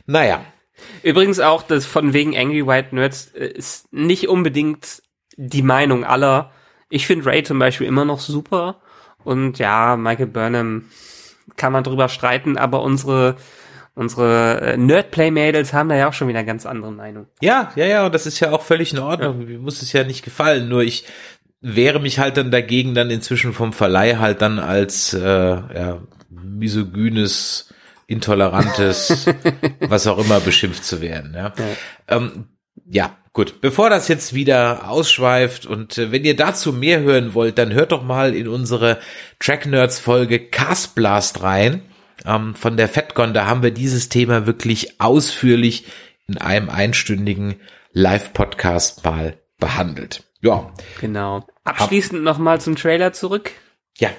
[0.07, 0.45] Naja.
[1.03, 5.03] Übrigens auch das von wegen Angry White Nerds äh, ist nicht unbedingt
[5.37, 6.53] die Meinung aller.
[6.89, 8.81] Ich finde Ray zum Beispiel immer noch super
[9.23, 10.87] und ja, Michael Burnham
[11.57, 13.37] kann man drüber streiten, aber unsere
[13.95, 17.27] unsere äh, Nerdplay-Mädels haben da ja auch schon wieder eine ganz andere Meinung.
[17.41, 19.41] Ja, ja, ja, und das ist ja auch völlig in Ordnung.
[19.41, 19.47] Ja.
[19.47, 21.05] Mir muss es ja nicht gefallen, nur ich
[21.61, 25.99] wehre mich halt dann dagegen, dann inzwischen vom Verleih halt dann als äh, ja,
[26.31, 27.73] misogynes,
[28.07, 29.27] intolerantes,
[29.81, 31.35] was auch immer beschimpft zu werden.
[31.35, 31.53] Ja.
[31.57, 32.17] Ja.
[32.17, 32.47] Ähm,
[32.87, 33.61] ja, gut.
[33.61, 37.93] Bevor das jetzt wieder ausschweift und äh, wenn ihr dazu mehr hören wollt, dann hört
[37.93, 38.99] doch mal in unsere
[39.39, 41.83] Track Nerds Folge Cast Blast rein.
[42.27, 45.87] Ähm, von der FedCon, da haben wir dieses Thema wirklich ausführlich
[46.27, 47.61] in einem einstündigen
[47.93, 50.25] Live-Podcast mal behandelt.
[50.43, 50.73] Ja.
[51.01, 51.47] Genau.
[51.65, 53.53] Abschließend nochmal zum Trailer zurück.
[53.99, 54.11] Ja.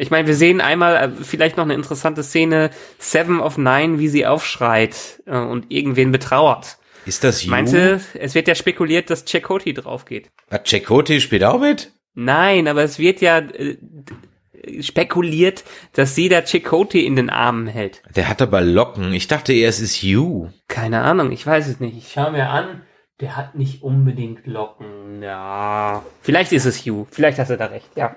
[0.00, 4.08] Ich meine, wir sehen einmal äh, vielleicht noch eine interessante Szene, Seven of Nine, wie
[4.08, 6.78] sie aufschreit äh, und irgendwen betrauert.
[7.04, 7.50] Ist das You?
[7.50, 10.30] Meinte, es wird ja spekuliert, dass Chakoti drauf geht.
[10.50, 11.92] Hat Chakoti spielt auch mit?
[12.14, 13.76] Nein, aber es wird ja äh,
[14.80, 18.02] spekuliert, dass sie da Chakoti in den Armen hält.
[18.16, 19.12] Der hat aber Locken.
[19.12, 20.48] Ich dachte eher, es ist You.
[20.68, 21.98] Keine Ahnung, ich weiß es nicht.
[21.98, 22.82] Ich schau mir an.
[23.20, 25.22] Der hat nicht unbedingt Locken.
[25.22, 26.02] Ja.
[26.22, 27.06] Vielleicht ist es You.
[27.10, 28.16] Vielleicht hast du da recht, ja.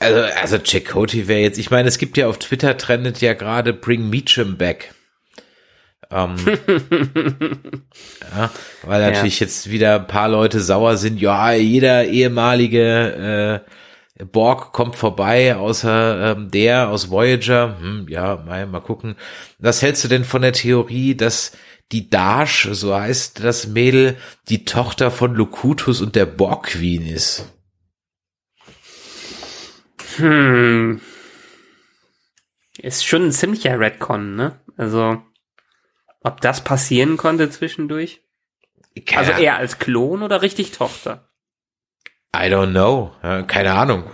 [0.00, 3.74] Also, also Chakoti wäre jetzt, ich meine, es gibt ja auf Twitter trendet ja gerade
[3.74, 4.94] Bring Meacham back.
[6.10, 6.36] Ähm,
[8.34, 8.50] ja,
[8.82, 9.46] weil natürlich ja.
[9.46, 11.20] jetzt wieder ein paar Leute sauer sind.
[11.20, 13.62] Ja, jeder ehemalige
[14.18, 17.76] äh, Borg kommt vorbei, außer ähm, der aus Voyager.
[17.78, 19.16] Hm, ja, mal, mal gucken.
[19.58, 21.52] Was hältst du denn von der Theorie, dass
[21.92, 24.16] die Dash, so heißt das Mädel,
[24.48, 27.44] die Tochter von Locutus und der Borg Queen ist?
[30.16, 31.00] Hm.
[32.78, 34.60] Ist schon ein ziemlicher Redcon, ne?
[34.76, 35.22] Also,
[36.22, 38.22] ob das passieren konnte zwischendurch?
[38.94, 39.18] Ja.
[39.18, 41.28] Also eher als Klon oder richtig Tochter?
[42.34, 43.12] I don't know.
[43.46, 44.04] Keine Ahnung.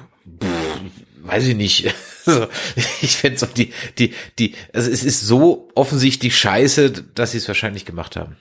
[0.43, 0.81] Pff,
[1.23, 1.95] weiß ich nicht.
[2.27, 2.49] Also,
[3.03, 7.47] ich fände so die, die, die, also es ist so offensichtlich scheiße, dass sie es
[7.47, 8.37] wahrscheinlich gemacht haben.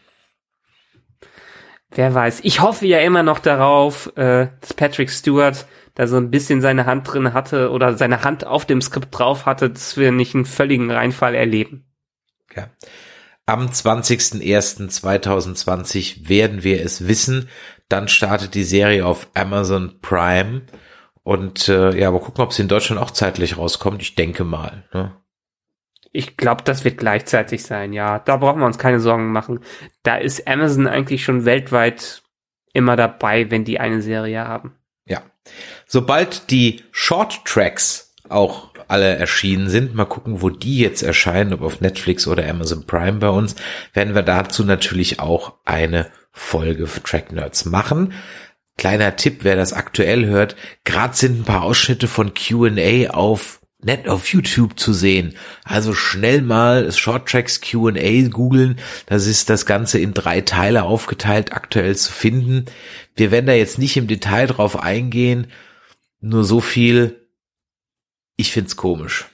[1.91, 2.39] Wer weiß.
[2.41, 6.85] Ich hoffe ja immer noch darauf, äh, dass Patrick Stewart da so ein bisschen seine
[6.85, 10.45] Hand drin hatte oder seine Hand auf dem Skript drauf hatte, dass wir nicht einen
[10.45, 11.85] völligen Reinfall erleben.
[12.55, 12.69] Ja.
[13.47, 17.49] Am 20.01.2020 werden wir es wissen.
[17.89, 20.63] Dann startet die Serie auf Amazon Prime.
[21.23, 24.01] Und äh, ja, aber gucken, ob sie in Deutschland auch zeitlich rauskommt.
[24.01, 24.83] Ich denke mal.
[24.93, 25.15] Ne?
[26.11, 28.19] Ich glaube, das wird gleichzeitig sein, ja.
[28.19, 29.59] Da brauchen wir uns keine Sorgen machen.
[30.03, 32.23] Da ist Amazon eigentlich schon weltweit
[32.73, 34.75] immer dabei, wenn die eine Serie haben.
[35.87, 41.61] Sobald die Short Tracks auch alle erschienen sind, mal gucken, wo die jetzt erscheinen, ob
[41.61, 43.55] auf Netflix oder Amazon Prime bei uns,
[43.93, 48.13] werden wir dazu natürlich auch eine Folge für Track Nerds machen.
[48.77, 54.09] Kleiner Tipp, wer das aktuell hört, gerade sind ein paar Ausschnitte von Q&A auf net
[54.09, 55.36] auf YouTube zu sehen.
[55.63, 58.79] Also schnell mal Short Tracks Q&A googeln.
[59.05, 62.65] Das ist das Ganze in drei Teile aufgeteilt, aktuell zu finden.
[63.15, 65.47] Wir werden da jetzt nicht im Detail drauf eingehen.
[66.19, 67.21] Nur so viel.
[68.36, 69.25] Ich find's komisch.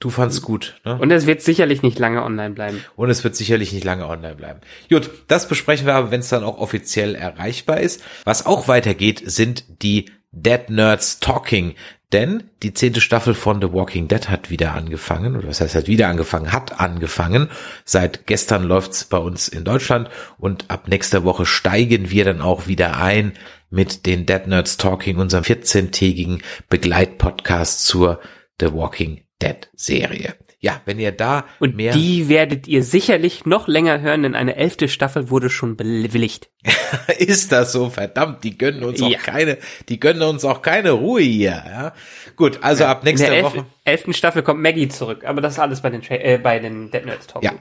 [0.00, 0.98] Du fandst gut, ne?
[0.98, 2.84] Und es wird sicherlich nicht lange online bleiben.
[2.94, 4.60] Und es wird sicherlich nicht lange online bleiben.
[4.90, 8.02] Gut, das besprechen wir aber, wenn es dann auch offiziell erreichbar ist.
[8.24, 11.74] Was auch weitergeht, sind die Dead Nerds Talking.
[12.14, 15.88] Denn die zehnte Staffel von The Walking Dead hat wieder angefangen, oder was heißt hat
[15.88, 17.50] wieder angefangen, hat angefangen.
[17.84, 20.08] Seit gestern läuft's bei uns in Deutschland
[20.38, 23.32] und ab nächster Woche steigen wir dann auch wieder ein
[23.68, 28.20] mit den Dead Nerds Talking, unserem 14-tägigen Begleitpodcast zur
[28.60, 30.36] The Walking Dead Serie.
[30.64, 34.56] Ja, wenn ihr da Und mehr die werdet ihr sicherlich noch länger hören, denn eine
[34.56, 36.48] elfte Staffel wurde schon bewilligt.
[37.18, 39.08] ist das so verdammt, die gönnen uns Ja.
[39.08, 39.58] auch keine,
[39.90, 41.92] die gönnen uns auch keine Ruhe hier, ja.
[42.36, 43.66] Gut, also ab In der nächster elf Woche.
[43.84, 46.90] elften Staffel kommt Maggie zurück, aber das ist alles bei den, Tra äh, bei den
[46.90, 47.44] Dead Nerds Talk.
[47.44, 47.52] Ja,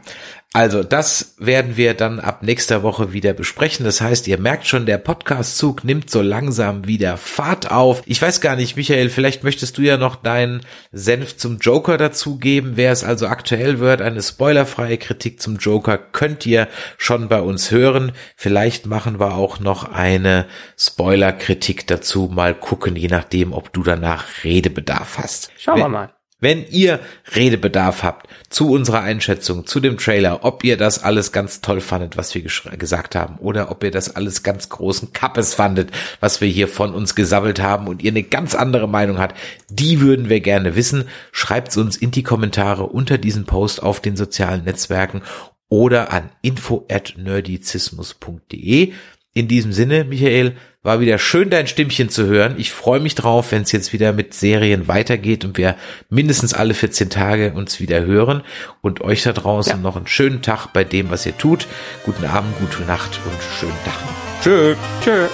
[0.53, 3.83] also das werden wir dann ab nächster Woche wieder besprechen.
[3.85, 8.03] Das heißt, ihr merkt schon, der Podcast-Zug nimmt so langsam wieder Fahrt auf.
[8.05, 10.61] Ich weiß gar nicht, Michael, vielleicht möchtest du ja noch deinen
[10.93, 12.73] Senf zum Joker dazugeben.
[12.75, 16.67] Wer es also aktuell wird, eine spoilerfreie Kritik zum Joker könnt ihr
[16.97, 18.13] schon bei uns hören.
[18.37, 20.45] Vielleicht machen wir auch noch eine
[20.77, 22.29] Spoiler-Kritik dazu.
[22.31, 25.51] Mal gucken, je nachdem, ob du danach Redebedarf hast.
[25.57, 26.13] Schauen wir mal.
[26.43, 26.99] Wenn ihr
[27.35, 32.17] Redebedarf habt zu unserer Einschätzung, zu dem Trailer, ob ihr das alles ganz toll fandet,
[32.17, 32.43] was wir
[32.77, 35.89] gesagt haben, oder ob ihr das alles ganz großen Kappes fandet,
[36.19, 39.35] was wir hier von uns gesammelt haben und ihr eine ganz andere Meinung habt,
[39.69, 41.05] die würden wir gerne wissen.
[41.31, 45.21] Schreibt's uns in die Kommentare unter diesem Post auf den sozialen Netzwerken
[45.69, 48.93] oder an info at nerdizismus.de.
[49.33, 52.55] In diesem Sinne, Michael, war wieder schön, dein Stimmchen zu hören.
[52.57, 55.75] Ich freue mich drauf, wenn es jetzt wieder mit Serien weitergeht und wir
[56.09, 58.43] mindestens alle 14 Tage uns wieder hören.
[58.81, 59.77] Und euch da draußen Ja.
[59.77, 61.67] noch einen schönen Tag bei dem, was ihr tut.
[62.03, 63.95] Guten Abend, gute Nacht und schönen Tag.
[64.43, 64.75] Tschö.
[65.01, 65.27] Tschö.